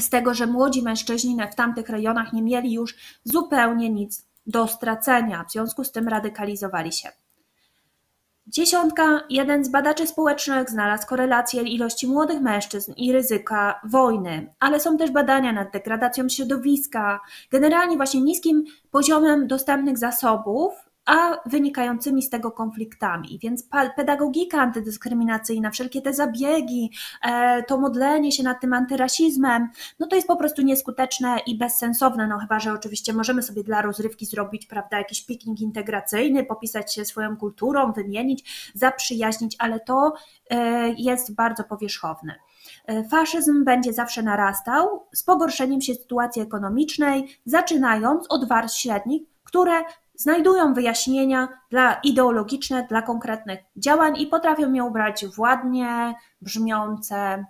z 0.00 0.10
tego, 0.10 0.34
że 0.34 0.46
młodzi 0.46 0.82
mężczyźni 0.82 1.36
w 1.52 1.54
tamtych 1.54 1.88
rejonach 1.88 2.32
nie 2.32 2.42
mieli 2.42 2.72
już 2.72 2.96
zupełnie 3.24 3.90
nic 3.90 4.26
do 4.46 4.66
stracenia, 4.66 5.44
w 5.44 5.52
związku 5.52 5.84
z 5.84 5.92
tym 5.92 6.08
radykalizowali 6.08 6.92
się. 6.92 7.08
Dziesiątka, 8.46 9.20
jeden 9.30 9.64
z 9.64 9.68
badaczy 9.68 10.06
społecznych 10.06 10.70
znalazł 10.70 11.06
korelację 11.06 11.62
ilości 11.62 12.06
młodych 12.06 12.40
mężczyzn 12.40 12.92
i 12.96 13.12
ryzyka 13.12 13.80
wojny, 13.84 14.54
ale 14.60 14.80
są 14.80 14.96
też 14.96 15.10
badania 15.10 15.52
nad 15.52 15.72
degradacją 15.72 16.28
środowiska, 16.28 17.20
generalnie 17.50 17.96
właśnie 17.96 18.20
niskim 18.20 18.64
poziomem 18.90 19.46
dostępnych 19.46 19.98
zasobów 19.98 20.72
a 21.06 21.36
wynikającymi 21.46 22.22
z 22.22 22.30
tego 22.30 22.50
konfliktami. 22.50 23.38
Więc 23.42 23.68
pedagogika 23.96 24.60
antydyskryminacyjna, 24.60 25.70
wszelkie 25.70 26.02
te 26.02 26.14
zabiegi, 26.14 26.90
e, 27.22 27.62
to 27.62 27.78
modlenie 27.78 28.32
się 28.32 28.42
nad 28.42 28.60
tym 28.60 28.72
antyrasizmem, 28.72 29.68
no 29.98 30.06
to 30.06 30.16
jest 30.16 30.28
po 30.28 30.36
prostu 30.36 30.62
nieskuteczne 30.62 31.36
i 31.46 31.58
bezsensowne, 31.58 32.26
no 32.26 32.38
chyba, 32.38 32.60
że 32.60 32.72
oczywiście 32.72 33.12
możemy 33.12 33.42
sobie 33.42 33.64
dla 33.64 33.82
rozrywki 33.82 34.26
zrobić, 34.26 34.66
prawda, 34.66 34.98
jakiś 34.98 35.26
piknik 35.26 35.60
integracyjny, 35.60 36.44
popisać 36.44 36.94
się 36.94 37.04
swoją 37.04 37.36
kulturą, 37.36 37.92
wymienić, 37.92 38.70
zaprzyjaźnić, 38.74 39.56
ale 39.58 39.80
to 39.80 40.14
e, 40.50 40.88
jest 40.98 41.34
bardzo 41.34 41.64
powierzchowne. 41.64 42.34
E, 42.86 43.04
faszyzm 43.08 43.64
będzie 43.64 43.92
zawsze 43.92 44.22
narastał 44.22 45.06
z 45.12 45.22
pogorszeniem 45.22 45.80
się 45.80 45.94
sytuacji 45.94 46.42
ekonomicznej, 46.42 47.38
zaczynając 47.44 48.26
od 48.28 48.48
warstw 48.48 48.78
średnich, 48.78 49.22
które 49.44 49.72
znajdują 50.14 50.74
wyjaśnienia 50.74 51.48
dla 51.70 51.94
ideologiczne 51.94 52.86
dla 52.88 53.02
konkretnych 53.02 53.60
działań 53.76 54.20
i 54.20 54.26
potrafią 54.26 54.72
je 54.72 54.84
ubrać 54.84 55.26
w 55.26 55.38
ładnie 55.38 56.14
brzmiące 56.40 57.44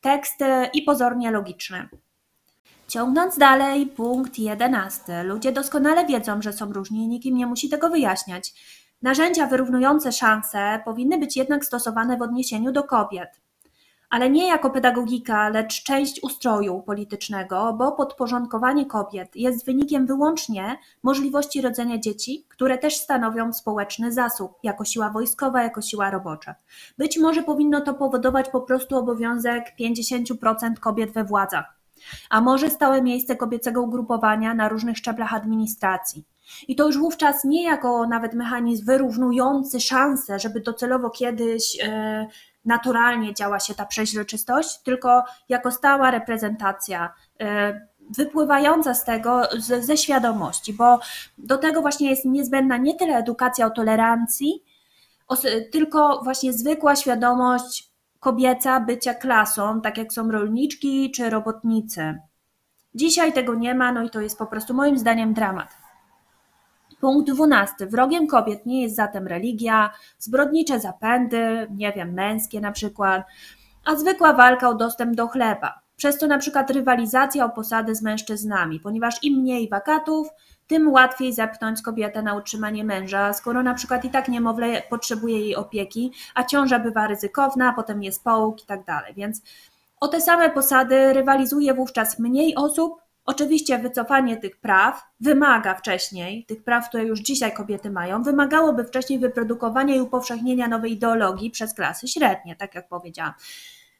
tekst 0.00 0.40
i 0.72 0.82
pozornie 0.82 1.30
logiczny. 1.30 1.88
Ciągnąc 2.88 3.38
dalej, 3.38 3.86
punkt 3.86 4.38
jedenasty. 4.38 5.22
Ludzie 5.22 5.52
doskonale 5.52 6.06
wiedzą, 6.06 6.42
że 6.42 6.52
są 6.52 6.72
różni 6.72 7.04
i 7.04 7.08
nikim 7.08 7.36
nie 7.36 7.46
musi 7.46 7.68
tego 7.68 7.88
wyjaśniać. 7.88 8.52
Narzędzia 9.02 9.46
wyrównujące 9.46 10.12
szanse 10.12 10.80
powinny 10.84 11.18
być 11.18 11.36
jednak 11.36 11.64
stosowane 11.64 12.16
w 12.16 12.22
odniesieniu 12.22 12.72
do 12.72 12.82
kobiet 12.82 13.43
ale 14.10 14.30
nie 14.30 14.46
jako 14.48 14.70
pedagogika, 14.70 15.48
lecz 15.48 15.82
część 15.82 16.22
ustroju 16.22 16.82
politycznego, 16.82 17.72
bo 17.78 17.92
podporządkowanie 17.92 18.86
kobiet 18.86 19.36
jest 19.36 19.66
wynikiem 19.66 20.06
wyłącznie 20.06 20.78
możliwości 21.02 21.60
rodzenia 21.60 21.98
dzieci, 21.98 22.46
które 22.48 22.78
też 22.78 22.96
stanowią 22.96 23.52
społeczny 23.52 24.12
zasób, 24.12 24.52
jako 24.62 24.84
siła 24.84 25.10
wojskowa, 25.10 25.62
jako 25.62 25.82
siła 25.82 26.10
robocza. 26.10 26.54
Być 26.98 27.18
może 27.18 27.42
powinno 27.42 27.80
to 27.80 27.94
powodować 27.94 28.48
po 28.48 28.60
prostu 28.60 28.96
obowiązek 28.96 29.64
50% 29.80 30.74
kobiet 30.80 31.10
we 31.10 31.24
władzach, 31.24 31.74
a 32.30 32.40
może 32.40 32.70
stałe 32.70 33.02
miejsce 33.02 33.36
kobiecego 33.36 33.82
ugrupowania 33.82 34.54
na 34.54 34.68
różnych 34.68 34.98
szczeblach 34.98 35.34
administracji. 35.34 36.24
I 36.68 36.76
to 36.76 36.86
już 36.86 36.98
wówczas 36.98 37.44
nie 37.44 37.64
jako 37.64 38.06
nawet 38.06 38.34
mechanizm 38.34 38.86
wyrównujący 38.86 39.80
szanse, 39.80 40.38
żeby 40.38 40.60
docelowo 40.60 41.10
kiedyś 41.10 41.74
yy, 41.76 41.86
naturalnie 42.64 43.34
działa 43.34 43.60
się 43.60 43.74
ta 43.74 43.86
przeźroczystość, 43.86 44.78
tylko 44.78 45.24
jako 45.48 45.70
stała 45.70 46.10
reprezentacja 46.10 47.14
e, 47.40 47.80
wypływająca 48.10 48.94
z 48.94 49.04
tego 49.04 49.42
ze 49.80 49.96
świadomości, 49.96 50.72
bo 50.72 51.00
do 51.38 51.58
tego 51.58 51.80
właśnie 51.80 52.10
jest 52.10 52.24
niezbędna 52.24 52.76
nie 52.76 52.94
tyle 52.94 53.16
edukacja 53.16 53.66
o 53.66 53.70
tolerancji, 53.70 54.62
tylko 55.72 56.20
właśnie 56.24 56.52
zwykła 56.52 56.96
świadomość 56.96 57.90
kobieca 58.20 58.80
bycia 58.80 59.14
klasą, 59.14 59.80
tak 59.80 59.98
jak 59.98 60.12
są 60.12 60.30
rolniczki 60.30 61.10
czy 61.10 61.30
robotnicy. 61.30 62.18
Dzisiaj 62.94 63.32
tego 63.32 63.54
nie 63.54 63.74
ma, 63.74 63.92
no 63.92 64.02
i 64.02 64.10
to 64.10 64.20
jest 64.20 64.38
po 64.38 64.46
prostu 64.46 64.74
moim 64.74 64.98
zdaniem 64.98 65.34
dramat. 65.34 65.83
Punkt 67.04 67.30
dwunasty. 67.30 67.86
Wrogiem 67.86 68.26
kobiet 68.26 68.66
nie 68.66 68.82
jest 68.82 68.96
zatem 68.96 69.26
religia, 69.26 69.90
zbrodnicze 70.18 70.80
zapędy, 70.80 71.66
nie 71.70 71.92
wiem, 71.92 72.12
męskie 72.12 72.60
na 72.60 72.72
przykład, 72.72 73.26
a 73.84 73.96
zwykła 73.96 74.32
walka 74.32 74.68
o 74.68 74.74
dostęp 74.74 75.16
do 75.16 75.28
chleba. 75.28 75.80
Przez 75.96 76.18
to 76.18 76.26
na 76.26 76.38
przykład 76.38 76.70
rywalizacja 76.70 77.44
o 77.44 77.50
posady 77.50 77.94
z 77.94 78.02
mężczyznami, 78.02 78.80
ponieważ 78.80 79.24
im 79.24 79.40
mniej 79.40 79.68
wakatów, 79.68 80.28
tym 80.66 80.92
łatwiej 80.92 81.32
zepchnąć 81.32 81.82
kobietę 81.82 82.22
na 82.22 82.34
utrzymanie 82.34 82.84
męża, 82.84 83.32
skoro 83.32 83.62
na 83.62 83.74
przykład 83.74 84.04
i 84.04 84.10
tak 84.10 84.28
niemowlę 84.28 84.82
potrzebuje 84.90 85.40
jej 85.40 85.56
opieki, 85.56 86.12
a 86.34 86.44
ciąża 86.44 86.78
bywa 86.78 87.06
ryzykowna, 87.06 87.72
potem 87.72 88.02
jest 88.02 88.24
połóg 88.24 88.62
i 88.62 88.66
tak 88.66 88.84
dalej. 88.84 89.14
Więc 89.14 89.42
o 90.00 90.08
te 90.08 90.20
same 90.20 90.50
posady 90.50 91.12
rywalizuje 91.12 91.74
wówczas 91.74 92.18
mniej 92.18 92.54
osób, 92.56 93.03
Oczywiście 93.26 93.78
wycofanie 93.78 94.36
tych 94.36 94.60
praw 94.60 95.02
wymaga 95.20 95.74
wcześniej, 95.74 96.44
tych 96.46 96.64
praw, 96.64 96.88
które 96.88 97.04
już 97.04 97.20
dzisiaj 97.20 97.54
kobiety 97.54 97.90
mają, 97.90 98.22
wymagałoby 98.22 98.84
wcześniej 98.84 99.18
wyprodukowania 99.18 99.94
i 99.94 100.00
upowszechnienia 100.00 100.68
nowej 100.68 100.92
ideologii 100.92 101.50
przez 101.50 101.74
klasy 101.74 102.08
średnie, 102.08 102.56
tak 102.56 102.74
jak 102.74 102.88
powiedziałam. 102.88 103.32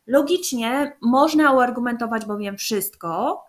Logicznie 0.07 0.97
można 1.03 1.53
uargumentować 1.53 2.25
bowiem 2.25 2.57
wszystko, 2.57 3.45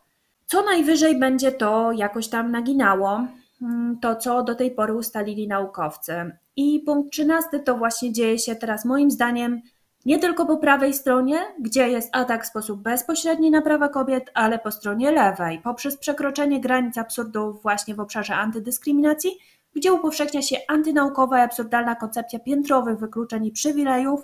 co 0.46 0.64
najwyżej 0.64 1.20
będzie 1.20 1.52
to 1.52 1.92
jakoś 1.92 2.28
tam 2.28 2.52
naginało 2.52 3.28
mm, 3.62 4.00
to, 4.00 4.16
co 4.16 4.44
do 4.44 4.56
tej 4.56 4.72
pory 4.72 4.94
ustalili 4.94 5.48
naukowcy. 5.48 6.32
I 6.56 6.80
punkt 6.80 7.12
trzynasty 7.12 7.60
to 7.60 7.78
właśnie 7.78 8.14
dzieje 8.14 8.40
się 8.40 8.56
teraz 8.56 8.86
moim 8.86 9.12
zdaniem 9.12 9.62
nie 10.06 10.20
tylko 10.20 10.46
po 10.46 10.58
prawej 10.58 10.94
stronie, 10.94 11.40
gdzie 11.60 11.90
jest 11.90 12.10
atak 12.16 12.44
w 12.44 12.48
sposób 12.48 12.82
bezpośredni 12.82 13.52
na 13.52 13.62
prawa 13.62 13.90
kobiet, 13.90 14.32
ale 14.34 14.60
po 14.60 14.72
stronie 14.72 15.12
lewej, 15.12 15.60
poprzez 15.60 15.98
przekroczenie 15.98 16.62
granic 16.62 16.98
absurdów 16.98 17.62
właśnie 17.62 17.96
w 17.96 18.00
obszarze 18.00 18.36
antydyskryminacji, 18.36 19.32
gdzie 19.76 19.94
upowszechnia 19.94 20.42
się 20.42 20.58
antynaukowa 20.68 21.40
i 21.40 21.42
absurdalna 21.42 21.96
koncepcja 21.96 22.40
piętrowych 22.40 23.00
wykluczeń 23.00 23.46
i 23.46 23.52
przywilejów, 23.52 24.22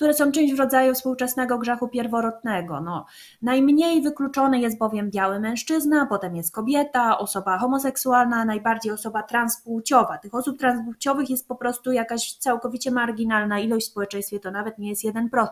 które 0.00 0.14
są 0.14 0.32
czymś 0.32 0.52
w 0.52 0.58
rodzaju 0.58 0.94
współczesnego 0.94 1.58
grzechu 1.58 1.88
pierworodnego. 1.88 2.80
No, 2.80 3.06
najmniej 3.42 4.02
wykluczony 4.02 4.60
jest 4.60 4.78
bowiem 4.78 5.10
biały 5.10 5.40
mężczyzna, 5.40 6.06
potem 6.06 6.36
jest 6.36 6.54
kobieta, 6.54 7.18
osoba 7.18 7.58
homoseksualna, 7.58 8.44
najbardziej 8.44 8.92
osoba 8.92 9.22
transpłciowa. 9.22 10.18
Tych 10.18 10.34
osób 10.34 10.58
transpłciowych 10.58 11.30
jest 11.30 11.48
po 11.48 11.54
prostu 11.54 11.92
jakaś 11.92 12.32
całkowicie 12.32 12.90
marginalna 12.90 13.60
ilość 13.60 13.86
w 13.86 13.90
społeczeństwie, 13.90 14.40
to 14.40 14.50
nawet 14.50 14.78
nie 14.78 14.88
jest 14.88 15.04
1%. 15.04 15.46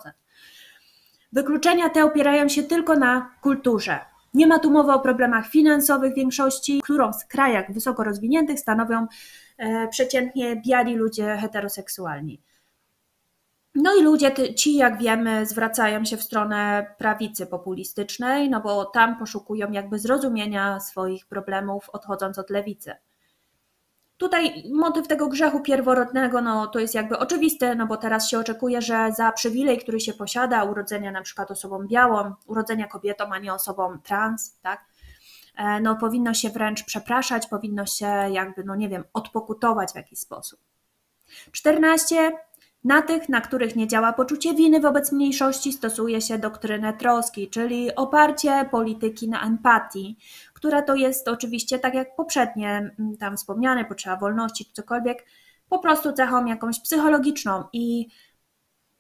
Wykluczenia 1.33 1.88
te 1.88 2.05
opierają 2.05 2.49
się 2.49 2.62
tylko 2.62 2.96
na 2.96 3.31
kulturze. 3.42 3.99
Nie 4.35 4.46
ma 4.46 4.59
tu 4.59 4.70
mowy 4.70 4.92
o 4.92 5.01
problemach 5.01 5.49
finansowych 5.49 6.14
większości, 6.14 6.81
którą 6.85 7.12
w 7.12 7.27
krajach 7.27 7.72
wysoko 7.72 8.05
rozwiniętych 8.05 8.61
stanowią 8.61 9.07
e, 9.59 9.88
przeciętnie 9.88 10.62
biali 10.66 10.96
ludzie 10.96 11.37
heteroseksualni. 11.37 12.40
No 13.81 13.97
i 13.97 14.03
ludzie 14.03 14.55
ci, 14.55 14.77
jak 14.77 14.99
wiemy, 14.99 15.47
zwracają 15.47 16.05
się 16.05 16.17
w 16.17 16.23
stronę 16.23 16.95
prawicy 16.99 17.47
populistycznej, 17.47 18.51
no 18.51 18.61
bo 18.61 18.85
tam 18.85 19.19
poszukują 19.19 19.73
jakby 19.73 19.99
zrozumienia 19.99 20.81
swoich 20.81 21.27
problemów, 21.27 21.91
odchodząc 21.91 22.38
od 22.38 22.51
lewicy. 22.51 22.95
Tutaj 24.17 24.64
motyw 24.73 25.09
tego 25.09 25.29
grzechu 25.29 25.61
pierworodnego, 25.61 26.43
no 26.43 26.67
to 26.67 26.79
jest 26.79 26.95
jakby 26.95 27.19
oczywiste, 27.19 27.75
no 27.75 27.87
bo 27.87 27.97
teraz 27.97 28.29
się 28.29 28.38
oczekuje, 28.38 28.83
że 28.83 29.12
za 29.17 29.33
przywilej, 29.33 29.79
który 29.79 30.01
się 30.01 30.12
posiada, 30.12 30.64
urodzenia 30.64 31.11
na 31.11 31.23
przykład 31.23 31.51
osobą 31.51 31.87
białą, 31.87 32.33
urodzenia 32.47 32.87
kobietą, 32.87 33.25
a 33.33 33.38
nie 33.38 33.55
osobą 33.55 33.99
trans, 33.99 34.59
tak, 34.62 34.85
e, 35.57 35.81
no 35.81 35.97
powinno 35.97 36.35
się 36.35 36.51
wręcz 36.51 36.85
przepraszać, 36.85 37.47
powinno 37.47 37.87
się 37.87 38.07
jakby, 38.31 38.64
no 38.64 38.77
nie 38.77 38.88
wiem, 38.88 39.05
odpokutować 39.12 39.93
w 39.93 39.97
jakiś 39.97 40.19
sposób. 40.19 40.61
14 41.53 42.33
na 42.88 43.03
tych, 43.03 43.29
na 43.29 43.40
których 43.40 43.77
nie 43.77 43.88
działa 43.88 44.12
poczucie 44.12 44.55
winy 44.55 44.81
wobec 44.81 45.12
mniejszości, 45.12 45.72
stosuje 45.72 46.20
się 46.20 46.38
doktrynę 46.38 46.92
troski, 46.92 47.48
czyli 47.48 47.94
oparcie 47.94 48.68
polityki 48.70 49.29
na 49.29 49.42
empatii, 49.42 50.18
która 50.55 50.83
to 50.83 50.94
jest 50.94 51.29
oczywiście, 51.29 51.79
tak 51.79 51.94
jak 51.94 52.16
poprzednie 52.16 52.94
mm, 52.98 53.16
tam 53.16 53.37
wspomniane, 53.37 53.85
potrzeba 53.85 54.16
wolności 54.16 54.64
czy 54.64 54.72
cokolwiek, 54.72 55.27
po 55.68 55.79
prostu 55.79 56.12
cechą 56.12 56.46
jakąś 56.46 56.81
psychologiczną. 56.81 57.64
I 57.72 58.09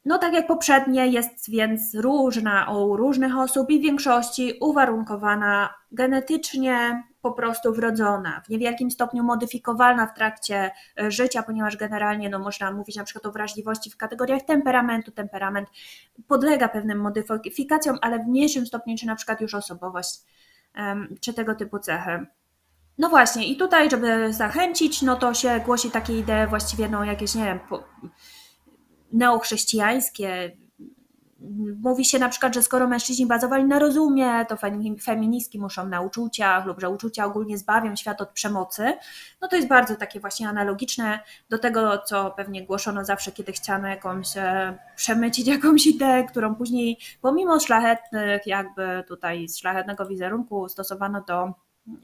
no 0.04 0.18
tak 0.18 0.32
jak 0.32 0.46
poprzednie 0.46 1.06
jest 1.06 1.50
więc 1.50 1.94
różna 1.94 2.70
u 2.70 2.96
różnych 2.96 3.38
osób 3.38 3.70
i 3.70 3.78
w 3.78 3.82
większości 3.82 4.52
uwarunkowana 4.60 5.74
genetycznie, 5.92 7.02
po 7.22 7.32
prostu 7.32 7.72
wrodzona, 7.72 8.42
w 8.46 8.48
niewielkim 8.48 8.90
stopniu 8.90 9.24
modyfikowalna 9.24 10.06
w 10.06 10.14
trakcie 10.14 10.70
e, 11.00 11.10
życia, 11.10 11.42
ponieważ 11.42 11.76
generalnie 11.76 12.28
no, 12.28 12.38
można 12.38 12.72
mówić 12.72 12.96
na 12.96 13.04
przykład 13.04 13.26
o 13.26 13.32
wrażliwości 13.32 13.90
w 13.90 13.96
kategoriach 13.96 14.42
temperamentu. 14.42 15.10
Temperament 15.10 15.68
podlega 16.28 16.68
pewnym 16.68 17.00
modyfikacjom, 17.00 17.98
ale 18.02 18.18
w 18.18 18.26
mniejszym 18.26 18.66
stopniu, 18.66 18.96
czy 18.96 19.06
na 19.06 19.16
przykład 19.16 19.40
już 19.40 19.54
osobowość, 19.54 20.20
czy 21.20 21.34
tego 21.34 21.54
typu 21.54 21.78
cechy. 21.78 22.26
No 22.98 23.08
właśnie, 23.08 23.48
i 23.48 23.56
tutaj, 23.56 23.90
żeby 23.90 24.32
zachęcić, 24.32 25.02
no 25.02 25.16
to 25.16 25.34
się 25.34 25.60
głosi 25.64 25.90
takie 25.90 26.18
idee 26.18 26.46
właściwie, 26.48 26.88
no 26.88 27.04
jakieś, 27.04 27.34
nie 27.34 27.44
wiem, 27.44 27.60
neochrześcijańskie, 29.12 30.56
Mówi 31.82 32.04
się 32.04 32.18
na 32.18 32.28
przykład, 32.28 32.54
że 32.54 32.62
skoro 32.62 32.88
mężczyźni 32.88 33.26
bazowali 33.26 33.64
na 33.64 33.78
rozumie, 33.78 34.46
to 34.48 34.56
feministki 35.02 35.60
muszą 35.60 35.88
na 35.88 36.00
uczuciach 36.00 36.66
lub 36.66 36.80
że 36.80 36.90
uczucia 36.90 37.24
ogólnie 37.24 37.58
zbawią 37.58 37.96
świat 37.96 38.20
od 38.20 38.30
przemocy. 38.30 38.92
No 39.40 39.48
to 39.48 39.56
jest 39.56 39.68
bardzo 39.68 39.96
takie 39.96 40.20
właśnie 40.20 40.48
analogiczne 40.48 41.20
do 41.50 41.58
tego, 41.58 41.98
co 41.98 42.30
pewnie 42.30 42.66
głoszono 42.66 43.04
zawsze, 43.04 43.32
kiedy 43.32 43.52
chciano 43.52 43.88
jakąś 43.88 44.36
e, 44.36 44.78
przemycić 44.96 45.46
jakąś 45.46 45.86
ideę, 45.86 46.24
którą 46.24 46.54
później 46.54 46.98
pomimo 47.20 47.60
szlachetnych, 47.60 48.46
jakby 48.46 49.04
tutaj 49.08 49.46
szlachetnego 49.48 50.06
wizerunku 50.06 50.68
stosowano 50.68 51.24
do 51.28 51.52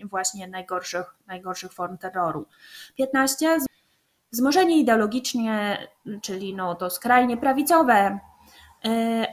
właśnie 0.05 0.49
najgorszych, 0.49 1.15
najgorszych 1.27 1.73
form 1.73 1.99
terroru. 1.99 2.47
15. 2.95 3.59
Wzmożenie 4.33 4.79
ideologicznie, 4.81 5.79
czyli 6.23 6.55
no 6.55 6.75
to 6.75 6.91
skrajnie 6.91 7.37
prawicowe 7.37 8.19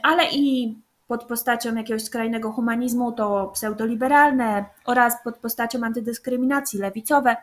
ale 0.02 0.24
i 0.32 0.76
pod 1.12 1.24
postacią 1.24 1.74
jakiegoś 1.74 2.04
skrajnego 2.04 2.52
humanizmu 2.52 3.12
to 3.12 3.50
pseudoliberalne 3.54 4.64
oraz 4.84 5.14
pod 5.24 5.38
postacią 5.38 5.84
antydyskryminacji 5.84 6.78
lewicowe, 6.78 7.36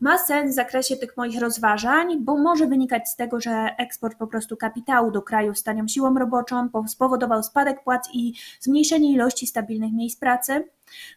ma 0.00 0.18
sens 0.18 0.52
w 0.52 0.54
zakresie 0.54 0.96
tych 0.96 1.16
moich 1.16 1.40
rozważań, 1.40 2.16
bo 2.20 2.36
może 2.36 2.66
wynikać 2.66 3.08
z 3.08 3.16
tego, 3.16 3.40
że 3.40 3.68
eksport 3.78 4.18
po 4.18 4.26
prostu 4.26 4.56
kapitału 4.56 5.10
do 5.10 5.22
kraju 5.22 5.54
z 5.54 5.62
tanią 5.62 5.88
siłą 5.88 6.14
roboczą 6.14 6.68
spowodował 6.88 7.42
spadek 7.42 7.84
płac 7.84 8.08
i 8.12 8.32
zmniejszenie 8.60 9.12
ilości 9.12 9.46
stabilnych 9.46 9.92
miejsc 9.92 10.20
pracy, 10.20 10.68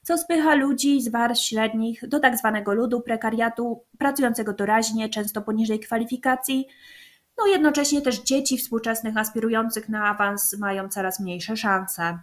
co 0.04 0.18
spycha 0.18 0.56
ludzi 0.56 1.02
z 1.02 1.10
warstw 1.10 1.46
średnich 1.46 2.08
do 2.08 2.20
tak 2.20 2.38
zwanego 2.38 2.74
ludu 2.74 3.02
prekariatu, 3.02 3.84
pracującego 3.98 4.54
doraźnie, 4.54 5.10
często 5.10 5.42
poniżej 5.42 5.80
kwalifikacji, 5.80 6.68
no 7.38 7.48
jednocześnie 7.48 8.02
też 8.02 8.20
dzieci 8.20 8.58
współczesnych 8.58 9.18
aspirujących 9.18 9.90
na 9.90 10.06
awans 10.06 10.58
mają 10.60 10.90
coraz 10.90 11.20
mniejsze 11.20 11.58
szanse. 11.58 12.20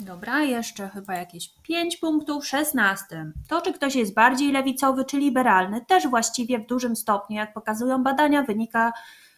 Dobra, 0.00 0.40
jeszcze 0.40 0.88
chyba 0.88 1.14
jakieś 1.14 1.48
5 1.62 1.96
punktów. 1.96 2.46
16. 2.46 3.32
To, 3.48 3.60
czy 3.60 3.72
ktoś 3.72 3.94
jest 3.94 4.14
bardziej 4.14 4.52
lewicowy 4.52 5.04
czy 5.04 5.18
liberalny, 5.18 5.84
też 5.88 6.08
właściwie 6.08 6.58
w 6.58 6.66
dużym 6.66 6.96
stopniu, 6.96 7.36
jak 7.36 7.54
pokazują 7.54 8.02
badania, 8.02 8.42
wynika 8.42 8.92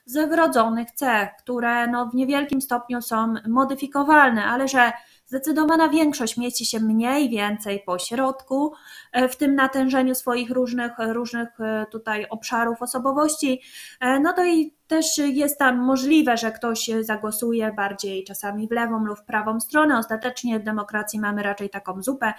ze 0.04 0.26
wrodzonych 0.26 0.90
cech, 0.90 1.28
które 1.38 1.86
no, 1.86 2.06
w 2.06 2.14
niewielkim 2.14 2.60
stopniu 2.60 3.02
są 3.02 3.34
modyfikowalne, 3.48 4.44
ale 4.44 4.68
że 4.68 4.92
Zdecydowana 5.28 5.88
większość 5.88 6.36
mieści 6.36 6.66
się 6.66 6.80
mniej 6.80 7.28
więcej 7.28 7.82
po 7.86 7.98
środku 7.98 8.72
e, 9.12 9.28
w 9.28 9.36
tym 9.36 9.54
natężeniu 9.54 10.14
swoich 10.14 10.50
różnych, 10.50 10.92
różnych 10.98 11.60
e, 11.60 11.86
tutaj 11.92 12.26
obszarów 12.30 12.82
osobowości. 12.82 13.60
E, 14.00 14.20
no 14.20 14.32
to 14.32 14.44
i 14.44 14.74
też 14.86 15.18
jest 15.18 15.58
tam 15.58 15.78
możliwe, 15.78 16.36
że 16.36 16.52
ktoś 16.52 16.90
zagłosuje 17.00 17.72
bardziej 17.72 18.24
czasami 18.24 18.68
w 18.68 18.70
lewą 18.70 19.04
lub 19.04 19.18
w 19.18 19.24
prawą 19.24 19.60
stronę. 19.60 19.98
Ostatecznie 19.98 20.60
w 20.60 20.64
demokracji 20.64 21.20
mamy 21.20 21.42
raczej 21.42 21.70
taką 21.70 22.02
zupę 22.02 22.32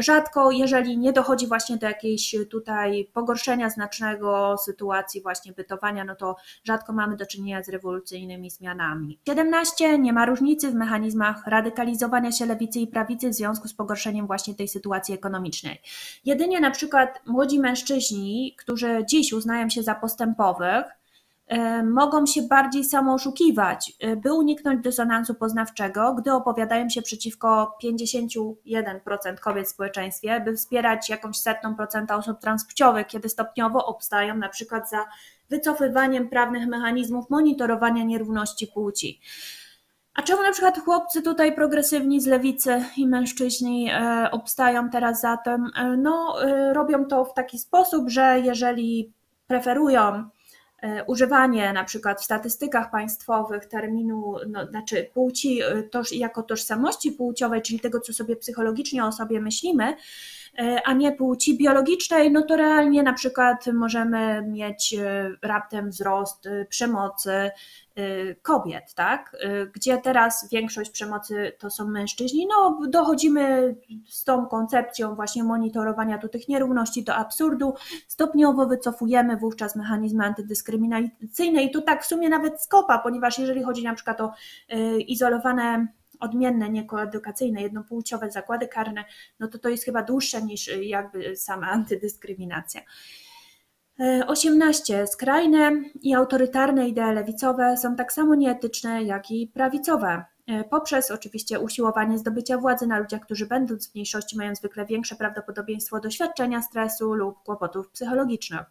rzadko, 0.00 0.50
jeżeli 0.50 0.98
nie 0.98 1.12
dochodzi 1.12 1.46
właśnie 1.46 1.76
do 1.76 1.86
jakiejś 1.86 2.36
tutaj 2.50 3.10
pogorszenia 3.12 3.70
znacznego 3.70 4.56
sytuacji 4.58 5.22
właśnie 5.22 5.52
bytowania, 5.52 6.04
no 6.04 6.14
to 6.16 6.36
rzadko 6.64 6.92
mamy 6.92 7.16
do 7.16 7.26
czynienia 7.26 7.62
z 7.62 7.68
rewolucyjnymi 7.68 8.50
zmianami. 8.50 9.18
17. 9.28 9.98
Nie 9.98 10.12
ma 10.12 10.26
różnicy 10.26 10.70
w 10.70 10.74
mechanizmach 10.74 11.46
radykalizowania 11.46 12.32
się 12.32 12.46
lewicy 12.46 12.80
i 12.80 12.86
prawicy 12.86 13.30
w 13.30 13.34
związku 13.34 13.68
z 13.68 13.74
pogorszeniem 13.74 14.26
właśnie 14.26 14.54
tej 14.54 14.68
sytuacji 14.68 15.14
ekonomicznej. 15.14 15.80
Jedynie 16.24 16.60
na 16.60 16.70
przykład 16.70 17.20
młodzi 17.26 17.60
mężczyźni, 17.60 18.54
którzy 18.58 19.04
dziś 19.08 19.32
uznają 19.32 19.68
się 19.68 19.82
za 19.82 19.94
postępowych, 19.94 20.84
mogą 21.84 22.26
się 22.26 22.42
bardziej 22.42 22.84
samooszukiwać, 22.84 23.92
e, 24.00 24.16
by 24.16 24.32
uniknąć 24.32 24.84
dysonansu 24.84 25.34
poznawczego, 25.34 26.14
gdy 26.14 26.32
opowiadają 26.32 26.88
się 26.88 27.02
przeciwko 27.02 27.76
51% 27.82 29.40
kobiet 29.40 29.66
w 29.66 29.70
społeczeństwie, 29.70 30.40
by 30.40 30.56
wspierać 30.56 31.10
jakąś 31.10 31.36
setną 31.36 31.76
procenta 31.76 32.16
osób 32.16 32.40
transpłciowych, 32.40 33.06
kiedy 33.06 33.28
stopniowo 33.28 33.86
obstają 33.86 34.36
na 34.36 34.48
przykład 34.48 34.90
za 34.90 35.04
wycofywaniem 35.50 36.28
prawnych 36.28 36.66
mechanizmów 36.66 37.30
monitorowania 37.30 38.04
nierówności 38.04 38.66
płci. 38.66 39.20
A 40.14 40.22
czemu 40.22 40.42
na 40.42 40.52
przykład 40.52 40.78
chłopcy 40.78 41.22
tutaj 41.22 41.54
progresywni 41.54 42.20
z 42.20 42.26
lewicy 42.26 42.84
i 42.96 43.06
mężczyźni 43.06 43.90
e, 43.90 44.28
obstają 44.30 44.90
teraz 44.90 45.20
za 45.20 45.36
tym? 45.36 45.70
No, 45.98 46.36
robią 46.72 47.04
to 47.04 47.24
w 47.24 47.34
taki 47.34 47.58
sposób, 47.58 48.08
że 48.08 48.40
jeżeli 48.40 49.12
preferują 49.46 50.24
E, 50.24 50.33
używanie 51.06 51.72
na 51.72 51.84
przykład 51.84 52.20
w 52.20 52.24
statystykach 52.24 52.90
państwowych 52.90 53.66
terminu, 53.66 54.36
no, 54.48 54.66
znaczy 54.66 55.10
płci 55.14 55.62
e, 55.62 55.82
toż, 55.82 56.12
jako 56.12 56.42
tożsamości 56.42 57.12
płciowej, 57.12 57.62
czyli 57.62 57.80
tego, 57.80 58.00
co 58.00 58.12
sobie 58.12 58.36
psychologicznie 58.36 59.04
o 59.04 59.12
sobie 59.12 59.40
myślimy, 59.40 59.96
e, 60.58 60.82
a 60.84 60.92
nie 60.92 61.12
płci 61.12 61.58
biologicznej, 61.58 62.32
no 62.32 62.42
to 62.42 62.56
realnie 62.56 63.02
na 63.02 63.12
przykład 63.12 63.66
możemy 63.66 64.42
mieć 64.42 64.96
raptem 65.42 65.90
wzrost 65.90 66.48
przemocy, 66.68 67.50
kobiet, 68.42 68.94
tak? 68.94 69.36
Y, 69.44 69.70
gdzie 69.74 69.98
teraz 69.98 70.48
większość 70.52 70.90
przemocy 70.90 71.52
to 71.58 71.70
są 71.70 71.88
mężczyźni, 71.88 72.46
no 72.46 72.80
dochodzimy 72.88 73.76
z 74.08 74.24
tą 74.24 74.46
koncepcją 74.46 75.14
właśnie 75.14 75.44
monitorowania 75.44 76.18
tu 76.18 76.28
tych 76.28 76.48
nierówności 76.48 77.04
do 77.04 77.14
absurdu, 77.14 77.74
stopniowo 78.08 78.66
wycofujemy 78.66 79.36
wówczas 79.36 79.76
mechanizmy 79.76 80.24
antydyskryminacyjne 80.24 81.62
i 81.62 81.70
tu 81.70 81.82
tak 81.82 82.02
w 82.02 82.06
sumie 82.06 82.28
nawet 82.28 82.62
skopa, 82.62 82.98
ponieważ 82.98 83.38
jeżeli 83.38 83.62
chodzi 83.62 83.84
na 83.84 83.94
przykład 83.94 84.20
o 84.20 84.32
y, 84.72 85.00
izolowane 85.00 85.88
odmienne, 86.20 86.70
niekoedukacyjne, 86.70 87.62
jednopłciowe 87.62 88.30
zakłady 88.30 88.68
karne, 88.68 89.04
no 89.40 89.48
to 89.48 89.58
to 89.58 89.68
jest 89.68 89.84
chyba 89.84 90.02
dłuższe 90.02 90.42
niż 90.42 90.70
jakby 90.82 91.36
sama 91.36 91.66
antydyskryminacja. 91.66 92.80
18. 94.26 95.06
Skrajne 95.06 95.72
i 96.02 96.14
autorytarne 96.14 96.88
idee 96.88 97.12
lewicowe 97.14 97.76
są 97.76 97.96
tak 97.96 98.12
samo 98.12 98.34
nieetyczne 98.34 99.02
jak 99.02 99.30
i 99.30 99.46
prawicowe. 99.46 100.24
E, 100.46 100.64
poprzez 100.64 101.10
oczywiście 101.10 101.60
usiłowanie 101.60 102.18
zdobycia 102.18 102.58
władzy 102.58 102.86
na 102.86 102.98
ludziach, 102.98 103.20
którzy 103.20 103.46
będąc 103.46 103.90
w 103.90 103.94
mniejszości 103.94 104.36
mają 104.36 104.54
zwykle 104.54 104.86
większe 104.86 105.16
prawdopodobieństwo 105.16 106.00
doświadczenia 106.00 106.62
stresu 106.62 107.14
lub 107.14 107.42
kłopotów 107.42 107.90
psychologicznych. 107.90 108.62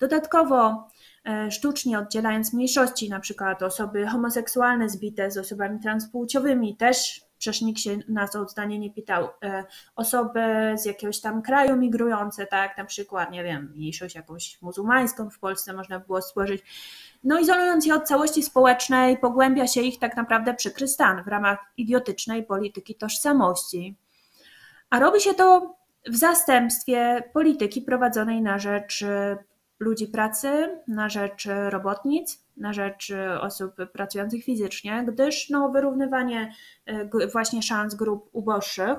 Dodatkowo 0.00 0.88
e, 1.24 1.50
sztucznie 1.50 1.98
oddzielając 1.98 2.52
mniejszości, 2.52 3.06
np. 3.06 3.56
osoby 3.60 4.06
homoseksualne 4.06 4.88
zbite 4.88 5.30
z 5.30 5.38
osobami 5.38 5.80
transpłciowymi, 5.80 6.76
też 6.76 7.25
przecież 7.38 7.62
nikt 7.62 7.80
się 7.80 7.98
nas 8.08 8.36
o 8.36 8.48
zdanie 8.48 8.78
nie 8.78 8.90
pytał, 8.90 9.28
e, 9.42 9.64
osoby 9.96 10.40
z 10.76 10.84
jakiegoś 10.84 11.20
tam 11.20 11.42
kraju 11.42 11.76
migrujące, 11.76 12.46
tak, 12.46 12.78
na 12.78 12.84
przykład, 12.84 13.30
nie 13.30 13.44
wiem, 13.44 13.72
mniejszość 13.74 14.14
jakąś 14.14 14.62
muzułmańską 14.62 15.30
w 15.30 15.38
Polsce 15.38 15.72
można 15.72 16.00
było 16.00 16.22
stworzyć, 16.22 16.62
no 17.24 17.38
izolując 17.38 17.86
je 17.86 17.94
od 17.94 18.08
całości 18.08 18.42
społecznej, 18.42 19.18
pogłębia 19.18 19.66
się 19.66 19.80
ich 19.80 19.98
tak 19.98 20.16
naprawdę 20.16 20.54
przykry 20.54 20.88
stan 20.88 21.24
w 21.24 21.28
ramach 21.28 21.58
idiotycznej 21.76 22.42
polityki 22.42 22.94
tożsamości. 22.94 23.96
A 24.90 25.00
robi 25.00 25.20
się 25.20 25.34
to 25.34 25.76
w 26.08 26.16
zastępstwie 26.16 27.22
polityki 27.32 27.82
prowadzonej 27.82 28.42
na 28.42 28.58
rzecz 28.58 29.04
ludzi 29.78 30.08
pracy, 30.08 30.80
na 30.88 31.08
rzecz 31.08 31.48
robotnic, 31.70 32.45
na 32.56 32.72
rzecz 32.72 33.12
osób 33.40 33.74
pracujących 33.92 34.44
fizycznie, 34.44 35.04
gdyż 35.08 35.50
no, 35.50 35.68
wyrównywanie 35.68 36.52
e, 36.86 37.28
właśnie 37.28 37.62
szans 37.62 37.94
grup 37.94 38.30
uboższych 38.32 38.98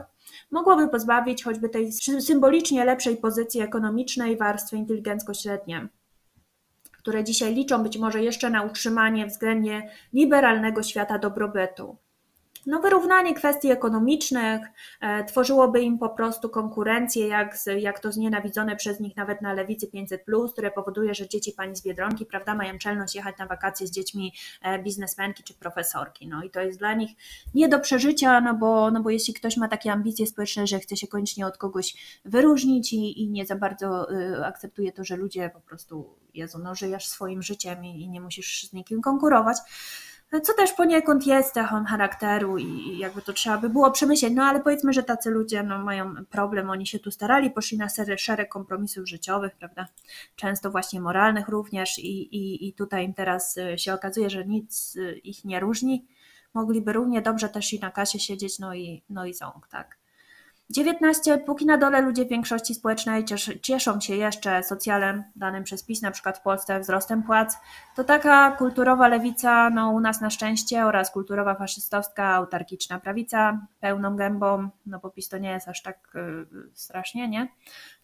mogłoby 0.51 0.87
pozbawić 0.87 1.43
choćby 1.43 1.69
tej 1.69 1.91
symbolicznie 2.21 2.85
lepszej 2.85 3.17
pozycji 3.17 3.61
ekonomicznej 3.61 4.37
warstwy 4.37 4.77
inteligencko-średnie, 4.77 5.87
które 6.91 7.23
dzisiaj 7.23 7.55
liczą 7.55 7.83
być 7.83 7.97
może 7.97 8.23
jeszcze 8.23 8.49
na 8.49 8.63
utrzymanie 8.63 9.25
względnie 9.25 9.89
liberalnego 10.13 10.83
świata 10.83 11.19
dobrobytu 11.19 11.97
no, 12.67 12.81
wyrównanie 12.81 13.33
kwestii 13.33 13.71
ekonomicznych 13.71 14.61
e, 15.01 15.23
tworzyłoby 15.23 15.81
im 15.81 15.97
po 15.97 16.09
prostu 16.09 16.49
konkurencję, 16.49 17.27
jak, 17.27 17.57
jak 17.77 17.99
to 17.99 18.11
znienawidzone 18.11 18.75
przez 18.75 18.99
nich 18.99 19.15
nawet 19.15 19.41
na 19.41 19.53
lewicy 19.53 19.87
500, 19.87 20.23
które 20.51 20.71
powoduje, 20.71 21.13
że 21.15 21.27
dzieci 21.27 21.51
pani 21.51 21.75
z 21.75 21.83
biedronki 21.83 22.25
prawda, 22.25 22.55
mają 22.55 22.77
czelność 22.77 23.15
jechać 23.15 23.37
na 23.37 23.45
wakacje 23.45 23.87
z 23.87 23.91
dziećmi 23.91 24.33
e, 24.61 24.83
biznesmenki 24.83 25.43
czy 25.43 25.53
profesorki. 25.53 26.27
No 26.27 26.43
i 26.43 26.49
to 26.49 26.61
jest 26.61 26.79
dla 26.79 26.93
nich 26.93 27.11
nie 27.55 27.69
do 27.69 27.79
przeżycia, 27.79 28.41
no 28.41 28.53
bo, 28.53 28.91
no 28.91 29.01
bo 29.01 29.09
jeśli 29.09 29.33
ktoś 29.33 29.57
ma 29.57 29.67
takie 29.67 29.91
ambicje 29.91 30.27
społeczne, 30.27 30.67
że 30.67 30.79
chce 30.79 30.97
się 30.97 31.07
koniecznie 31.07 31.47
od 31.47 31.57
kogoś 31.57 32.19
wyróżnić 32.25 32.93
i, 32.93 33.21
i 33.21 33.29
nie 33.29 33.45
za 33.45 33.55
bardzo 33.55 34.11
y, 34.11 34.45
akceptuje 34.45 34.91
to, 34.91 35.03
że 35.03 35.15
ludzie 35.15 35.49
po 35.53 35.59
prostu, 35.59 36.15
Jezu, 36.33 36.59
no 36.59 36.75
żyjesz 36.75 37.07
swoim 37.07 37.41
życiem 37.41 37.85
i, 37.85 38.01
i 38.01 38.09
nie 38.09 38.21
musisz 38.21 38.63
z 38.69 38.73
nikim 38.73 39.01
konkurować 39.01 39.57
co 40.43 40.53
też 40.53 40.73
poniekąd 40.73 41.27
jest 41.27 41.53
cechą 41.53 41.85
charakteru 41.85 42.57
i 42.57 42.97
jakby 42.97 43.21
to 43.21 43.33
trzeba 43.33 43.57
by 43.57 43.69
było 43.69 43.91
przemyśleć, 43.91 44.33
no 44.35 44.43
ale 44.43 44.59
powiedzmy, 44.59 44.93
że 44.93 45.03
tacy 45.03 45.29
ludzie 45.29 45.63
no, 45.63 45.79
mają 45.79 46.25
problem, 46.25 46.69
oni 46.69 46.87
się 46.87 46.99
tu 46.99 47.11
starali, 47.11 47.51
poszli 47.51 47.77
na 47.77 47.89
szereg, 48.17 48.49
kompromisów 48.49 49.07
życiowych, 49.07 49.55
prawda, 49.55 49.87
często 50.35 50.71
właśnie 50.71 51.01
moralnych 51.01 51.47
również 51.47 51.99
i, 51.99 52.35
i, 52.35 52.67
i 52.67 52.73
tutaj 52.73 53.05
im 53.05 53.13
teraz 53.13 53.57
y, 53.57 53.77
się 53.77 53.93
okazuje, 53.93 54.29
że 54.29 54.45
nic 54.45 54.95
y, 54.95 55.21
ich 55.23 55.45
nie 55.45 55.59
różni, 55.59 56.07
mogliby 56.53 56.93
równie 56.93 57.21
dobrze 57.21 57.49
też 57.49 57.73
i 57.73 57.79
na 57.79 57.91
kasie 57.91 58.19
siedzieć, 58.19 58.59
no 58.59 58.73
i, 58.73 59.03
no 59.09 59.25
i 59.25 59.33
ząg, 59.33 59.67
tak. 59.67 59.97
19. 60.69 61.37
Póki 61.37 61.65
na 61.65 61.77
dole 61.77 62.01
ludzie 62.01 62.25
w 62.25 62.29
większości 62.29 62.75
społecznej 62.75 63.25
cieszą 63.61 63.99
się 63.99 64.15
jeszcze 64.15 64.63
socjalem 64.63 65.23
danym 65.35 65.63
przez 65.63 65.83
PiS, 65.83 66.01
na 66.01 66.11
przykład 66.11 66.37
w 66.37 66.41
Polsce 66.41 66.79
wzrostem 66.79 67.23
płac, 67.23 67.57
to 67.95 68.03
taka 68.03 68.51
kulturowa 68.51 69.07
lewica, 69.07 69.69
no 69.69 69.91
u 69.91 69.99
nas 69.99 70.21
na 70.21 70.29
szczęście, 70.29 70.85
oraz 70.85 71.11
kulturowa 71.11 71.55
faszystowska, 71.55 72.25
autarkiczna 72.25 72.99
prawica, 72.99 73.67
pełną 73.79 74.15
gębą, 74.15 74.69
no 74.85 74.99
bo 74.99 75.09
PiS 75.09 75.29
to 75.29 75.37
nie 75.37 75.49
jest 75.49 75.67
aż 75.67 75.81
tak 75.81 75.99
yy, 76.15 76.69
strasznie, 76.73 77.27
nie? 77.27 77.47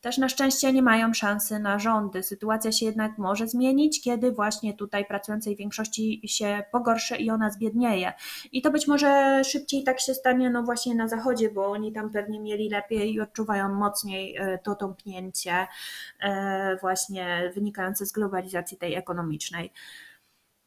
Też 0.03 0.17
na 0.17 0.29
szczęście 0.29 0.73
nie 0.73 0.81
mają 0.81 1.13
szansy 1.13 1.59
na 1.59 1.79
rządy. 1.79 2.23
Sytuacja 2.23 2.71
się 2.71 2.85
jednak 2.85 3.17
może 3.17 3.47
zmienić, 3.47 4.01
kiedy 4.01 4.31
właśnie 4.31 4.73
tutaj 4.73 5.05
pracującej 5.05 5.55
większości 5.55 6.21
się 6.25 6.63
pogorszy 6.71 7.15
i 7.15 7.29
ona 7.29 7.49
zbiednieje. 7.49 8.13
I 8.51 8.61
to 8.61 8.71
być 8.71 8.87
może 8.87 9.41
szybciej 9.43 9.83
tak 9.83 9.99
się 9.99 10.13
stanie, 10.13 10.49
no 10.49 10.63
właśnie 10.63 10.95
na 10.95 11.07
zachodzie, 11.07 11.51
bo 11.51 11.71
oni 11.71 11.93
tam 11.93 12.09
pewnie 12.11 12.39
mieli 12.39 12.69
lepiej 12.69 13.13
i 13.13 13.21
odczuwają 13.21 13.69
mocniej 13.69 14.35
e, 14.37 14.59
to 14.63 14.75
tąpnięcie 14.75 15.67
e, 16.19 16.77
właśnie 16.81 17.51
wynikające 17.55 18.05
z 18.05 18.11
globalizacji 18.11 18.77
tej 18.77 18.95
ekonomicznej. 18.95 19.71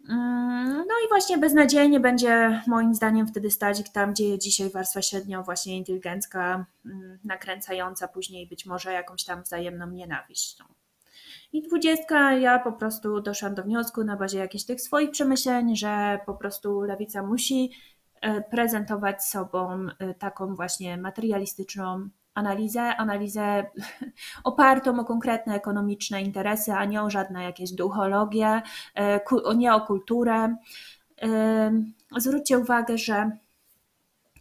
Mm, 0.08 0.76
no 0.76 0.94
i 1.06 1.08
właśnie 1.08 1.38
beznadziejnie 1.38 2.00
będzie 2.00 2.62
moim 2.66 2.94
zdaniem 2.94 3.26
wtedy 3.26 3.50
stać 3.50 3.90
tam, 3.90 4.12
gdzie 4.12 4.38
dzisiaj 4.38 4.70
warstwa 4.70 5.02
średnio 5.02 5.42
właśnie 5.42 5.76
inteligencka, 5.76 6.66
mm, 6.86 7.18
nakręcająca 7.24 8.08
później 8.08 8.46
być 8.46 8.66
może 8.66 8.92
jakąś 8.92 9.24
tam 9.24 9.42
wzajemną 9.42 9.90
nienawiść. 9.90 10.58
I 11.52 11.62
dwudziestka, 11.62 12.32
ja 12.32 12.58
po 12.58 12.72
prostu 12.72 13.20
doszłam 13.20 13.54
do 13.54 13.62
wniosku 13.62 14.04
na 14.04 14.16
bazie 14.16 14.38
jakichś 14.38 14.64
tych 14.64 14.80
swoich 14.80 15.10
przemyśleń, 15.10 15.76
że 15.76 16.18
po 16.26 16.34
prostu 16.34 16.80
lewica 16.80 17.22
musi 17.22 17.70
prezentować 18.50 19.24
sobą 19.24 19.86
taką 20.18 20.54
właśnie 20.54 20.96
materialistyczną 20.96 22.08
analizę, 22.36 22.96
analizę 22.96 23.66
opartą 24.44 25.00
o 25.00 25.04
konkretne 25.04 25.54
ekonomiczne 25.54 26.22
interesy, 26.22 26.72
a 26.72 26.84
nie 26.84 27.02
o 27.02 27.10
żadne 27.10 27.42
jakieś 27.42 27.72
duchologie, 27.72 28.62
nie 29.56 29.74
o 29.74 29.80
kulturę. 29.80 30.56
Zwróćcie 32.16 32.58
uwagę, 32.58 32.98
że 32.98 33.30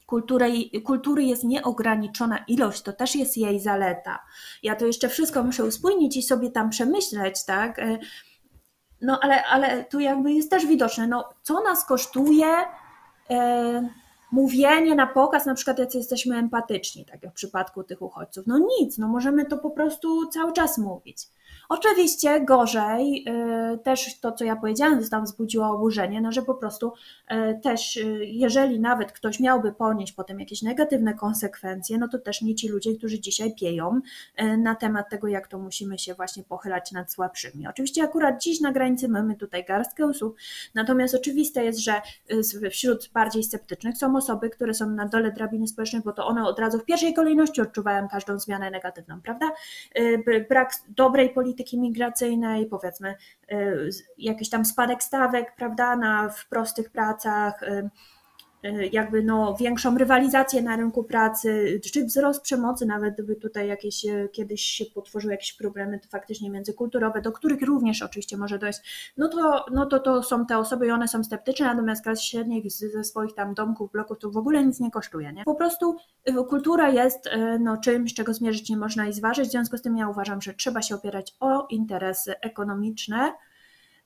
kultury, 0.06 0.48
kultury 0.84 1.24
jest 1.24 1.44
nieograniczona 1.44 2.38
ilość, 2.48 2.82
to 2.82 2.94
też 2.94 3.16
jest 3.16 3.38
jej 3.38 3.60
zaleta. 3.60 4.20
Ja 4.64 4.76
to 4.76 4.86
jeszcze 4.86 5.10
wszystko 5.10 5.44
muszę 5.44 5.66
uspójnić 5.66 6.18
i 6.18 6.24
sobie 6.24 6.52
tam 6.52 6.70
przemyśleć, 6.70 7.46
tak? 7.46 7.80
E, 7.80 7.98
no 9.02 9.20
ale, 9.22 9.44
ale 9.44 9.84
tu 9.84 10.00
jakby 10.00 10.34
jest 10.34 10.50
też 10.50 10.66
widoczne, 10.66 11.08
no 11.08 11.30
co 11.42 11.64
nas 11.64 11.86
kosztuje 11.86 12.48
e, 13.30 13.90
mówienie 14.36 14.96
na 14.96 15.08
pokaz, 15.08 15.46
na 15.46 15.56
przykład 15.56 15.80
jacy 15.80 15.98
jesteśmy 15.98 16.38
empatyczni, 16.38 17.06
tak 17.06 17.24
jak 17.24 17.32
w 17.32 17.36
przypadku 17.36 17.84
tych 17.84 18.02
uchodźców. 18.02 18.48
No 18.48 18.60
nic, 18.80 18.98
no 18.98 19.08
możemy 19.08 19.46
to 19.46 19.58
po 19.58 19.70
prostu 19.70 20.28
cały 20.28 20.54
czas 20.54 20.78
mówić. 20.78 21.18
Oczywiście 21.70 22.42
gorzej, 22.42 23.26
y, 23.74 23.78
też 23.78 24.20
to, 24.20 24.32
co 24.32 24.46
ja 24.46 24.56
powiedziałam, 24.56 25.10
tam 25.10 25.26
wzbudziło 25.26 25.70
oburzenie, 25.70 26.22
no 26.22 26.32
że 26.32 26.42
po 26.42 26.56
prostu 26.56 26.94
y, 27.32 27.60
też, 27.64 27.98
y, 27.98 28.26
jeżeli 28.26 28.80
nawet 28.80 29.12
ktoś 29.12 29.40
miałby 29.40 29.72
ponieść 29.72 30.14
potem 30.14 30.40
jakieś 30.40 30.62
negatywne 30.62 31.14
konsekwencje, 31.14 31.98
no 31.98 32.08
to 32.08 32.20
też 32.20 32.42
nie 32.42 32.56
ci 32.56 32.68
ludzie, 32.68 32.96
którzy 32.98 33.20
dzisiaj 33.20 33.56
pieją 33.56 34.02
na 34.58 34.76
temat 34.76 35.10
tego, 35.10 35.28
jak 35.28 35.48
to 35.48 35.60
musimy 35.60 36.00
się 36.00 36.14
właśnie 36.14 36.44
pochylać 36.44 36.92
nad 36.92 37.14
słabszymi. 37.14 37.68
Oczywiście 37.68 38.04
akurat 38.04 38.42
dziś 38.42 38.62
na 38.62 38.72
granicy 38.72 39.10
mamy 39.10 39.36
tutaj 39.36 39.66
garstkę 39.66 40.06
osób, 40.06 40.36
natomiast 40.76 41.16
oczywiste 41.16 41.66
jest, 41.66 41.80
że 41.80 42.02
wśród 42.72 43.10
bardziej 43.14 43.44
sceptycznych 43.44 43.98
są 43.98 44.16
osoby, 44.18 44.50
które 44.50 44.74
są 44.74 44.90
na 44.90 45.08
dole 45.08 45.32
drabiny 45.32 45.68
społecznej, 45.68 46.02
bo 46.02 46.12
to 46.12 46.28
one 46.28 46.48
od 46.48 46.60
razu 46.60 46.80
w 46.80 46.86
pierwszej 46.86 47.14
kolejności 47.14 47.62
odczuwają 47.62 48.08
każdą 48.08 48.40
zmianę 48.40 48.72
negatywną, 48.72 49.22
prawda? 49.22 49.52
Brak 50.50 50.74
dobrej 50.90 51.30
polityki, 51.30 51.55
polityki 51.56 51.80
migracyjnej, 51.80 52.66
powiedzmy 52.66 53.16
y, 53.52 53.90
jakiś 54.18 54.50
tam 54.50 54.66
spadek 54.66 55.04
stawek, 55.04 55.56
prawda, 55.56 55.96
na, 55.96 56.30
w 56.30 56.48
prostych 56.50 56.90
pracach, 56.92 57.64
y, 57.64 57.90
jakby 58.92 59.24
no, 59.24 59.56
większą 59.60 59.98
rywalizację 59.98 60.62
na 60.62 60.76
rynku 60.76 61.04
pracy, 61.04 61.80
czy 61.94 62.06
wzrost 62.06 62.42
przemocy, 62.42 62.86
nawet 62.86 63.14
gdyby 63.14 63.36
tutaj 63.36 63.68
jakieś 63.68 64.06
kiedyś 64.32 64.62
się 64.62 64.86
potworzyły 64.86 65.34
jakieś 65.34 65.54
problemy 65.54 66.00
faktycznie 66.10 66.50
międzykulturowe, 66.50 67.22
do 67.22 67.32
których 67.32 67.62
również 67.62 68.02
oczywiście 68.02 68.38
może 68.38 68.60
dojść, 68.60 69.14
no 69.18 69.28
to, 69.28 69.66
no 69.72 69.86
to 69.86 70.00
to 70.00 70.24
są 70.24 70.46
te 70.46 70.58
osoby 70.58 70.88
i 70.88 70.92
one 70.92 71.08
są 71.08 71.24
sceptyczne, 71.24 71.66
natomiast 71.66 72.04
klas 72.04 72.22
średnich 72.22 72.72
ze 72.72 73.04
swoich 73.04 73.34
tam 73.34 73.54
domków, 73.54 73.92
bloków 73.92 74.20
to 74.20 74.32
w 74.32 74.38
ogóle 74.38 74.66
nic 74.66 74.80
nie 74.80 74.92
kosztuje. 74.92 75.34
Nie? 75.34 75.44
Po 75.44 75.56
prostu 75.56 75.98
kultura 76.50 76.90
jest 76.90 77.28
e, 77.28 77.60
no, 77.60 77.78
czymś, 77.78 78.14
czego 78.14 78.34
zmierzyć 78.34 78.70
nie 78.70 78.78
można 78.78 79.08
i 79.08 79.14
zważyć. 79.14 79.48
W 79.48 79.52
związku 79.52 79.78
z 79.78 79.82
tym 79.82 79.98
ja 79.98 80.10
uważam, 80.10 80.42
że 80.42 80.54
trzeba 80.54 80.82
się 80.82 80.96
opierać 80.96 81.36
o 81.40 81.68
interesy 81.70 82.40
ekonomiczne. 82.42 83.34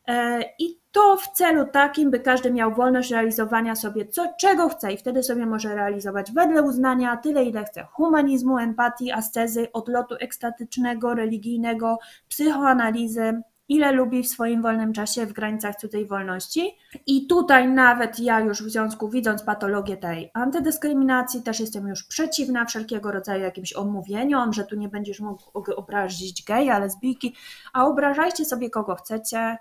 E, 0.10 0.44
I 0.60 0.80
to 0.92 1.18
w 1.18 1.28
celu 1.28 1.66
takim, 1.66 2.12
by 2.12 2.20
każdy 2.20 2.52
miał 2.52 2.74
wolność 2.74 3.12
realizowania 3.12 3.76
sobie 3.76 4.06
co, 4.06 4.34
czego 4.40 4.70
chce. 4.70 4.94
I 4.94 4.98
wtedy 4.98 5.24
sobie 5.24 5.46
może 5.46 5.76
realizować 5.76 6.32
wedle 6.32 6.64
uznania 6.64 7.18
tyle, 7.18 7.44
ile 7.44 7.66
chce. 7.66 7.84
Humanizmu, 7.92 8.58
empatii, 8.58 9.12
ascezy, 9.12 9.72
odlotu 9.74 10.16
ekstatycznego, 10.20 11.14
religijnego, 11.16 12.00
psychoanalizy, 12.30 13.42
ile 13.68 13.92
lubi 13.92 14.24
w 14.24 14.28
swoim 14.28 14.62
wolnym 14.62 14.94
czasie 14.94 15.26
w 15.26 15.34
granicach 15.34 15.76
cudzej 15.76 16.06
wolności. 16.06 16.78
I 17.08 17.28
tutaj 17.28 17.68
nawet 17.68 18.20
ja 18.20 18.40
już 18.40 18.64
w 18.64 18.70
związku, 18.70 19.10
widząc 19.10 19.44
patologię 19.44 19.98
tej 19.98 20.32
antydyskryminacji, 20.34 21.44
też 21.44 21.60
jestem 21.60 21.88
już 21.88 22.04
przeciwna 22.04 22.66
wszelkiego 22.66 23.12
rodzaju 23.12 23.44
jakimś 23.44 23.74
omówieniom, 23.74 24.54
że 24.54 24.64
tu 24.64 24.76
nie 24.76 24.90
będziesz 24.90 25.20
mógł 25.20 25.52
obrazić 25.76 26.44
geja, 26.44 26.80
lesbijki, 26.80 27.36
a 27.74 27.86
obrażajcie 27.86 28.46
sobie 28.46 28.70
kogo 28.70 28.96
chcecie, 28.96 29.58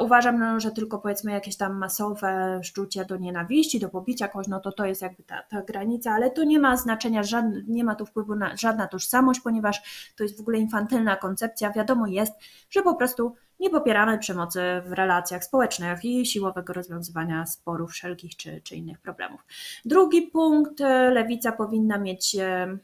uważam, 0.00 0.38
no, 0.38 0.60
że 0.60 0.70
tylko 0.70 0.98
powiedzmy 0.98 1.32
jakieś 1.32 1.56
tam 1.56 1.78
masowe 1.78 2.60
szczucie 2.62 3.04
do 3.04 3.16
nienawiści, 3.16 3.80
do 3.80 3.88
pobicia 3.88 4.28
kogoś, 4.28 4.48
no 4.48 4.60
to 4.60 4.72
to 4.72 4.86
jest 4.86 5.02
jakby 5.02 5.22
ta, 5.22 5.42
ta 5.42 5.62
granica, 5.62 6.12
ale 6.12 6.30
to 6.30 6.44
nie 6.44 6.58
ma 6.58 6.76
znaczenia, 6.76 7.22
żadne, 7.22 7.62
nie 7.68 7.84
ma 7.84 7.94
tu 7.94 8.06
wpływu 8.06 8.34
na 8.34 8.56
żadna 8.56 8.88
tożsamość, 8.88 9.40
ponieważ 9.40 10.10
to 10.16 10.22
jest 10.22 10.36
w 10.36 10.40
ogóle 10.40 10.58
infantylna 10.58 11.16
koncepcja. 11.16 11.72
Wiadomo 11.72 12.06
jest, 12.06 12.32
że 12.70 12.82
po 12.82 12.94
prostu 12.94 13.34
nie 13.60 13.70
popieramy 13.70 14.18
przemocy 14.18 14.60
w 14.86 14.92
relacjach 14.92 15.44
społecznych 15.44 16.04
i 16.04 16.26
siłowego 16.26 16.72
rozwiązywania 16.72 17.46
sporów 17.46 17.90
wszelkich 17.90 18.36
czy, 18.36 18.60
czy 18.60 18.76
innych 18.76 18.98
problemów. 18.98 19.40
Drugi 19.84 20.22
punkt, 20.22 20.80
e, 20.80 21.10
lewica 21.10 21.52
powinna 21.52 21.98
mieć 21.98 22.36
e, 22.36 22.76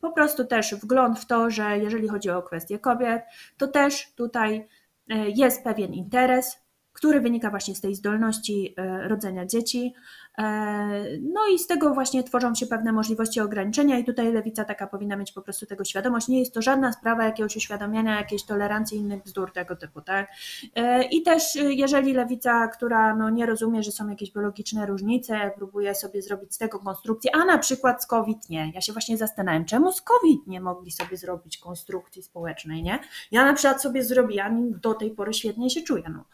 po 0.00 0.12
prostu 0.12 0.44
też 0.44 0.74
wgląd 0.74 1.18
w 1.18 1.26
to, 1.26 1.50
że 1.50 1.78
jeżeli 1.78 2.08
chodzi 2.08 2.30
o 2.30 2.42
kwestie 2.42 2.78
kobiet, 2.78 3.22
to 3.58 3.68
też 3.68 4.12
tutaj 4.16 4.68
E, 4.81 4.81
jest 5.34 5.64
pewien 5.64 5.94
interes, 5.94 6.61
który 7.02 7.20
wynika 7.20 7.50
właśnie 7.50 7.74
z 7.74 7.80
tej 7.80 7.94
zdolności 7.94 8.74
e, 8.76 9.08
rodzenia 9.08 9.46
dzieci. 9.46 9.94
E, 10.38 10.44
no 11.20 11.40
i 11.54 11.58
z 11.58 11.66
tego 11.66 11.94
właśnie 11.94 12.22
tworzą 12.22 12.54
się 12.54 12.66
pewne 12.66 12.92
możliwości 12.92 13.40
ograniczenia, 13.40 13.98
i 13.98 14.04
tutaj 14.04 14.32
lewica 14.32 14.64
taka 14.64 14.86
powinna 14.86 15.16
mieć 15.16 15.32
po 15.32 15.42
prostu 15.42 15.66
tego 15.66 15.84
świadomość. 15.84 16.28
Nie 16.28 16.40
jest 16.40 16.54
to 16.54 16.62
żadna 16.62 16.92
sprawa 16.92 17.24
jakiegoś 17.24 17.56
uświadamiania, 17.56 18.16
jakiejś 18.16 18.44
tolerancji 18.44 18.98
innych 18.98 19.22
bzdur 19.22 19.52
tego 19.52 19.76
typu, 19.76 20.00
tak? 20.00 20.30
I 21.10 21.22
też 21.22 21.42
jeżeli 21.54 22.12
lewica, 22.12 22.68
która 22.68 23.16
no 23.16 23.30
nie 23.30 23.46
rozumie, 23.46 23.82
że 23.82 23.92
są 23.92 24.08
jakieś 24.08 24.32
biologiczne 24.32 24.86
różnice, 24.86 25.50
próbuje 25.56 25.94
sobie 25.94 26.22
zrobić 26.22 26.54
z 26.54 26.58
tego 26.58 26.78
konstrukcję, 26.78 27.30
a 27.34 27.44
na 27.44 27.58
przykład 27.58 28.02
z 28.02 28.06
COVID 28.06 28.50
nie. 28.50 28.72
Ja 28.74 28.80
się 28.80 28.92
właśnie 28.92 29.16
zastanawiam, 29.16 29.64
czemu 29.64 29.92
z 29.92 30.02
COVID 30.02 30.46
nie 30.46 30.60
mogli 30.60 30.90
sobie 30.90 31.16
zrobić 31.16 31.58
konstrukcji 31.58 32.22
społecznej, 32.22 32.82
nie? 32.82 32.98
Ja 33.30 33.44
na 33.44 33.54
przykład 33.54 33.82
sobie 33.82 34.04
zrobiłam, 34.04 34.80
do 34.80 34.94
tej 34.94 35.10
pory 35.10 35.34
świetnie 35.34 35.70
się 35.70 35.82
czuję, 35.82 36.04
no. 36.12 36.24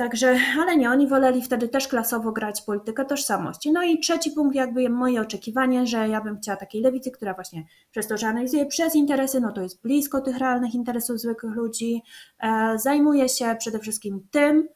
Także, 0.00 0.36
ale 0.60 0.76
nie, 0.76 0.90
oni 0.90 1.06
woleli 1.06 1.42
wtedy 1.42 1.68
też 1.68 1.88
klasowo 1.88 2.32
grać 2.32 2.62
politykę 2.62 3.04
tożsamości. 3.04 3.72
No 3.72 3.82
i 3.82 3.98
trzeci 3.98 4.30
punkt, 4.30 4.54
jakby 4.54 4.90
moje 4.90 5.20
oczekiwanie, 5.20 5.86
że 5.86 6.08
ja 6.08 6.20
bym 6.20 6.38
chciała 6.38 6.56
takiej 6.56 6.82
lewicy, 6.82 7.10
która 7.10 7.34
właśnie 7.34 7.64
przez 7.90 8.08
to, 8.08 8.16
że 8.16 8.26
analizuje 8.26 8.66
przez 8.66 8.94
interesy, 8.94 9.40
no 9.40 9.52
to 9.52 9.62
jest 9.62 9.82
blisko 9.82 10.20
tych 10.20 10.38
realnych 10.38 10.74
interesów 10.74 11.20
zwykłych 11.20 11.54
ludzi, 11.54 12.02
e, 12.38 12.78
zajmuje 12.78 13.28
się 13.28 13.56
przede 13.58 13.78
wszystkim 13.78 14.26
tym, 14.30 14.68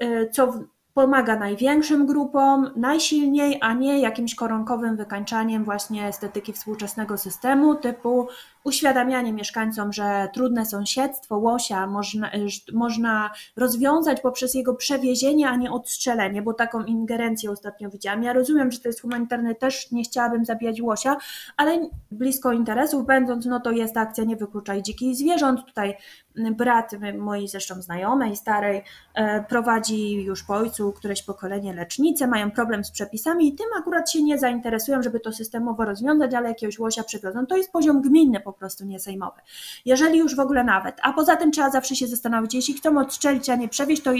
e, 0.00 0.30
co 0.30 0.52
pomaga 0.94 1.36
największym 1.36 2.06
grupom 2.06 2.70
najsilniej, 2.76 3.58
a 3.60 3.72
nie 3.72 4.00
jakimś 4.00 4.34
koronkowym 4.34 4.96
wykańczaniem 4.96 5.64
właśnie 5.64 6.06
estetyki 6.06 6.52
współczesnego 6.52 7.18
systemu, 7.18 7.74
typu 7.74 8.28
uświadamianie 8.64 9.32
mieszkańcom, 9.32 9.92
że 9.92 10.28
trudne 10.34 10.66
sąsiedztwo 10.66 11.38
łosia 11.38 11.86
można, 11.86 12.30
można 12.72 13.30
rozwiązać 13.56 14.20
poprzez 14.20 14.54
jego 14.54 14.74
przewiezienie, 14.74 15.48
a 15.48 15.56
nie 15.56 15.70
odstrzelenie, 15.70 16.42
bo 16.42 16.54
taką 16.54 16.84
ingerencję 16.84 17.50
ostatnio 17.50 17.90
widziałam. 17.90 18.22
Ja 18.22 18.32
rozumiem, 18.32 18.72
że 18.72 18.78
to 18.78 18.88
jest 18.88 19.00
humanitarne, 19.00 19.54
też 19.54 19.90
nie 19.90 20.04
chciałabym 20.04 20.44
zabijać 20.44 20.80
łosia, 20.80 21.16
ale 21.56 21.88
blisko 22.10 22.52
interesów 22.52 23.06
będąc, 23.06 23.46
no 23.46 23.60
to 23.60 23.70
jest 23.70 23.96
akcja 23.96 24.24
Nie 24.24 24.36
wykluczaj 24.36 24.82
dzikich 24.82 25.16
zwierząt. 25.16 25.66
Tutaj 25.66 25.96
brat 26.36 26.90
mojej 27.18 27.48
zresztą 27.48 27.82
znajomej, 27.82 28.36
starej, 28.36 28.82
e, 29.14 29.44
prowadzi 29.44 30.12
już 30.12 30.42
po 30.42 30.54
ojcu 30.54 30.92
któreś 30.92 31.22
pokolenie 31.22 31.74
lecznice, 31.74 32.26
mają 32.26 32.50
problem 32.50 32.84
z 32.84 32.90
przepisami 32.90 33.48
i 33.48 33.54
tym 33.54 33.66
akurat 33.78 34.10
się 34.10 34.22
nie 34.22 34.38
zainteresują, 34.38 35.02
żeby 35.02 35.20
to 35.20 35.32
systemowo 35.32 35.84
rozwiązać, 35.84 36.34
ale 36.34 36.48
jakiegoś 36.48 36.78
łosia 36.78 37.04
przywiozą. 37.04 37.46
To 37.46 37.56
jest 37.56 37.72
poziom 37.72 38.02
gminny 38.02 38.40
po 38.40 38.51
prostu, 38.52 38.84
nie 38.84 39.00
sejmowy. 39.00 39.40
Jeżeli 39.84 40.18
już 40.18 40.36
w 40.36 40.40
ogóle 40.40 40.64
nawet, 40.64 40.96
a 41.02 41.12
poza 41.12 41.36
tym 41.36 41.52
trzeba 41.52 41.70
zawsze 41.70 41.96
się 41.96 42.06
zastanowić, 42.06 42.54
jeśli 42.54 42.74
chcą 42.74 42.98
odstrzelić, 42.98 43.48
a 43.48 43.56
nie 43.56 43.68
przewieźć, 43.68 44.02
to 44.02 44.12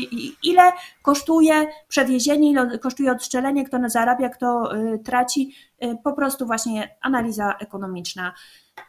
ile 0.42 0.73
kosztuje 1.03 1.66
przewiezienie, 1.88 2.51
ile 2.51 2.79
kosztuje 2.79 3.12
odstrzelenie, 3.12 3.64
kto 3.64 3.79
zarabia, 3.87 4.29
kto 4.29 4.77
y, 4.77 4.99
traci, 4.99 5.55
y, 5.85 5.97
po 6.05 6.12
prostu 6.12 6.47
właśnie 6.47 6.97
analiza 7.01 7.55
ekonomiczna. 7.61 8.35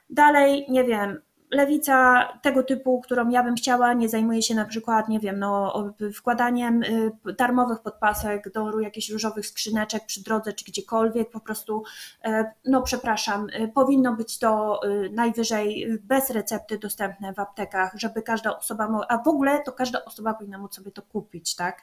Dalej, 0.10 0.65
nie 0.69 0.84
wiem, 0.84 1.21
lewica 1.54 2.28
tego 2.42 2.63
typu, 2.63 3.02
którą 3.02 3.30
ja 3.30 3.44
bym 3.44 3.56
chciała, 3.56 3.94
nie 3.94 4.10
zajmuje 4.10 4.42
się 4.42 4.56
na 4.56 4.66
przykład, 4.66 5.10
nie 5.10 5.20
wiem, 5.20 5.39
no, 5.39 5.84
wkładaniem 6.13 6.84
y, 6.84 7.34
darmowych 7.38 7.80
podpasek 7.80 8.52
do 8.52 8.80
jakichś 8.80 9.10
różowych 9.10 9.48
skrzyneczek 9.48 10.06
przy 10.06 10.24
drodze 10.24 10.54
czy 10.54 10.66
gdziekolwiek, 10.66 11.30
po 11.30 11.39
prostu, 11.39 11.84
e, 12.24 12.52
no 12.66 12.82
przepraszam, 12.82 13.50
y, 13.50 13.68
powinno 13.68 14.16
być 14.16 14.39
to 14.39 14.82
y, 14.88 15.10
najwyżej 15.10 15.88
bez 16.02 16.30
recepty 16.30 16.78
dostępne 16.78 17.34
w 17.34 17.39
aptekach, 17.39 17.94
żeby 17.96 18.22
każda 18.22 18.58
osoba 18.58 18.89
mogła, 18.89 19.08
a 19.08 19.18
w 19.18 19.28
ogóle 19.28 19.62
to 19.66 19.72
każda 19.72 20.06
osoba 20.06 20.34
powinna 20.34 20.58
móc 20.58 20.76
sobie 20.76 20.92
to 20.92 21.02
kupić, 21.02 21.56
tak, 21.56 21.82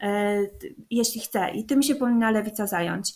e, 0.00 0.38
jeśli 0.90 1.20
chce 1.20 1.50
i 1.50 1.64
tym 1.64 1.82
się 1.82 1.94
powinna 1.94 2.30
lewica 2.30 2.66
zająć. 2.66 3.14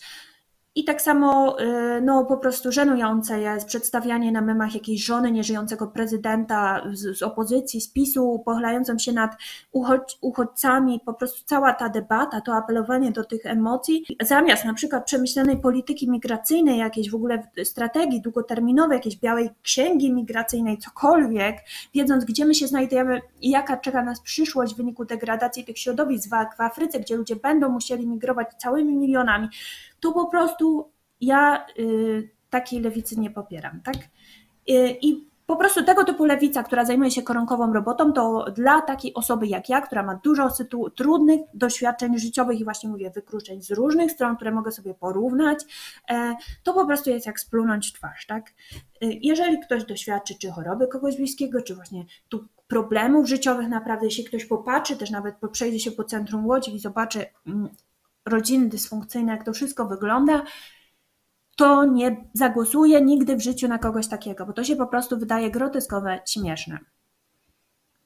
I 0.77 0.85
tak 0.85 1.03
samo 1.03 1.61
y, 1.61 2.01
no, 2.03 2.25
po 2.25 2.37
prostu 2.37 2.73
żenujące 2.73 3.41
jest 3.41 3.67
przedstawianie 3.67 4.33
na 4.33 4.41
memach 4.41 4.75
jakiejś 4.75 5.05
żony 5.05 5.33
nieżyjącego 5.33 5.87
prezydenta 5.87 6.83
z, 6.93 7.19
z 7.19 7.23
opozycji, 7.23 7.81
z 7.81 7.89
PiSu, 7.89 8.43
pochylającą 8.45 8.99
się 8.99 9.13
nad 9.13 9.37
uchodź, 9.73 10.19
uchodźcami, 10.21 11.01
po 11.07 11.15
prostu 11.15 11.43
cała 11.45 11.73
ta 11.73 11.89
debata, 11.89 12.41
to 12.41 12.55
apelowanie 12.55 13.13
do 13.13 13.25
tych 13.25 13.47
emocji, 13.47 14.05
zamiast 14.21 14.65
na 14.65 14.75
przykład 14.75 15.05
przemyślanej 15.05 15.57
polityki 15.57 16.11
migracyjnej, 16.11 16.79
jakiejś 16.79 17.11
w 17.11 17.15
ogóle 17.15 17.49
strategii 17.65 18.21
długoterminowej, 18.21 18.97
jakiejś 18.97 19.17
białej 19.17 19.51
księgi 19.63 20.13
migracyjnej, 20.13 20.79
cokolwiek, 20.79 21.57
wiedząc 21.95 22.25
gdzie 22.25 22.45
my 22.45 22.55
się 22.55 22.67
znajdujemy 22.67 23.21
i 23.41 23.51
jaka 23.51 23.77
czeka 23.77 24.03
nas 24.03 24.21
przyszłość 24.21 24.75
w 24.75 24.77
wyniku 24.77 25.05
degradacji 25.05 25.65
tych 25.65 25.79
środowisk 25.79 26.31
w 26.57 26.61
Afryce, 26.61 27.01
gdzie 27.01 27.17
ludzie 27.17 27.37
będą 27.37 27.69
musieli 27.69 28.07
migrować 28.07 28.49
całymi 28.59 28.97
milionami, 28.97 29.49
to 30.05 30.13
po 30.13 30.27
prostu 30.27 30.91
ja 31.21 31.67
y, 31.79 32.31
takiej 32.51 32.81
lewicy 32.81 33.21
nie 33.21 33.31
popieram, 33.31 33.81
tak? 33.81 33.97
Y, 34.71 34.97
I 35.03 35.29
po 35.47 35.57
prostu 35.57 35.85
tego 35.85 36.05
typu 36.05 36.25
lewica, 36.25 36.63
która 36.63 36.85
zajmuje 36.85 37.11
się 37.11 37.23
koronkową 37.23 37.73
robotą, 37.73 38.13
to 38.13 38.45
dla 38.57 38.83
takiej 38.83 39.15
osoby 39.15 39.47
jak 39.47 39.69
ja, 39.69 39.81
która 39.81 40.03
ma 40.03 40.21
dużo 40.25 40.49
trudnych 40.97 41.41
doświadczeń 41.55 42.19
życiowych 42.19 42.61
i 42.61 42.65
właśnie 42.65 42.89
mówię, 42.89 43.11
wykluczeń 43.11 43.63
z 43.63 43.71
różnych 43.71 44.13
stron, 44.13 44.37
które 44.37 44.51
mogę 44.51 44.73
sobie 44.73 44.95
porównać, 44.95 45.59
e, 46.11 46.37
to 46.63 46.75
po 46.75 46.87
prostu 46.87 47.11
jest 47.11 47.27
jak 47.27 47.41
splunąć 47.41 47.93
twarz, 47.93 48.27
tak? 48.27 48.51
E, 48.51 48.53
jeżeli 49.01 49.61
ktoś 49.61 49.85
doświadczy 49.85 50.35
czy 50.39 50.51
choroby 50.51 50.87
kogoś 50.89 51.17
bliskiego, 51.17 51.63
czy 51.63 51.75
właśnie 51.75 52.05
tu 52.29 52.45
problemów 52.69 53.29
życiowych 53.29 53.69
naprawdę, 53.69 54.07
jeśli 54.07 54.25
ktoś 54.25 54.45
popatrzy, 54.45 54.97
też 54.97 55.11
nawet 55.11 55.35
przejdzie 55.53 55.81
się 55.81 55.91
po 55.91 56.05
centrum 56.05 56.47
Łodzi 56.47 56.75
i 56.75 56.79
zobaczy 56.79 57.27
mm, 57.47 57.69
rodziny 58.27 58.69
dysfunkcyjne, 58.69 59.33
jak 59.33 59.45
to 59.45 59.53
wszystko 59.53 59.87
wygląda, 59.87 60.43
to 61.57 61.85
nie 61.85 62.25
zagłosuję 62.33 63.01
nigdy 63.01 63.37
w 63.37 63.43
życiu 63.43 63.69
na 63.69 63.79
kogoś 63.79 64.09
takiego, 64.09 64.47
bo 64.47 64.53
to 64.53 64.65
się 64.65 64.77
po 64.77 64.87
prostu 64.87 65.19
wydaje 65.19 65.51
groteskowe, 65.51 66.21
śmieszne. 66.27 66.79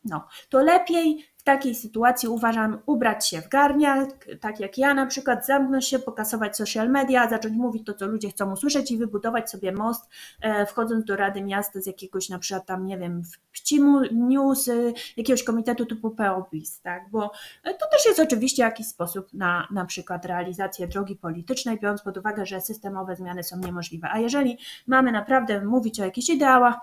No, 0.05 0.29
to 0.49 0.63
lepiej 0.63 1.25
takiej 1.49 1.75
sytuacji 1.75 2.29
uważam 2.29 2.79
ubrać 2.87 3.29
się 3.29 3.43
w 3.43 3.49
garniak, 3.49 4.27
tak 4.41 4.61
jak 4.61 4.79
ja 4.79 4.95
na 4.95 5.07
przykład, 5.07 5.47
zamknąć 5.47 5.89
się, 5.89 5.99
pokasować 5.99 6.57
social 6.57 6.91
media, 6.91 7.29
zacząć 7.31 7.57
mówić 7.57 7.87
to, 7.87 7.95
co 7.95 8.07
ludzie 8.07 8.29
chcą 8.29 8.53
usłyszeć 8.53 8.91
i 8.91 8.99
wybudować 8.99 9.51
sobie 9.51 9.73
most, 9.73 10.09
e, 10.41 10.67
wchodząc 10.67 11.05
do 11.05 11.17
Rady 11.17 11.43
Miasta 11.43 11.81
z 11.81 11.87
jakiegoś 11.87 12.29
na 12.29 12.39
przykład 12.39 12.67
tam, 12.67 12.87
nie 12.87 12.99
wiem, 12.99 13.23
Pcimu 13.53 14.01
News, 14.13 14.71
jakiegoś 15.17 15.45
komitetu 15.45 15.87
typu 15.87 16.11
POPIS, 16.11 16.81
tak, 16.81 17.11
bo 17.11 17.31
to 17.65 17.87
też 17.93 18.07
jest 18.07 18.21
oczywiście 18.21 18.63
jakiś 18.63 18.87
sposób 18.87 19.35
na 19.35 19.69
na 19.71 19.85
przykład 19.85 20.25
realizację 20.25 20.89
drogi 20.89 21.17
politycznej, 21.17 21.79
biorąc 21.79 22.03
pod 22.03 22.17
uwagę, 22.17 22.47
że 22.47 22.61
systemowe 22.61 23.17
zmiany 23.17 23.43
są 23.43 23.59
niemożliwe. 23.59 24.09
A 24.11 24.19
jeżeli 24.19 24.59
mamy 24.87 25.13
naprawdę 25.13 25.65
mówić 25.65 26.01
o 26.01 26.05
jakichś 26.05 26.29
ideałach, 26.31 26.75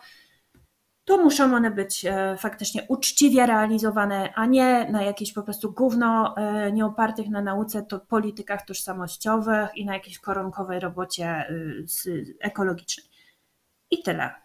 to 1.05 1.17
muszą 1.17 1.55
one 1.55 1.71
być 1.71 2.05
e, 2.05 2.37
faktycznie 2.37 2.85
uczciwie 2.87 3.45
realizowane, 3.45 4.33
a 4.33 4.45
nie 4.45 4.91
na 4.91 5.03
jakieś 5.03 5.33
po 5.33 5.43
prostu 5.43 5.73
gówno 5.73 6.37
e, 6.37 6.71
nieopartych 6.71 7.29
na 7.29 7.41
nauce, 7.41 7.83
to 7.83 7.99
politykach 7.99 8.65
tożsamościowych 8.65 9.69
i 9.75 9.85
na 9.85 9.93
jakiejś 9.93 10.19
koronkowej 10.19 10.79
robocie 10.79 11.25
e, 11.25 11.47
ekologicznej. 12.39 13.05
I 13.91 14.03
tyle. 14.03 14.44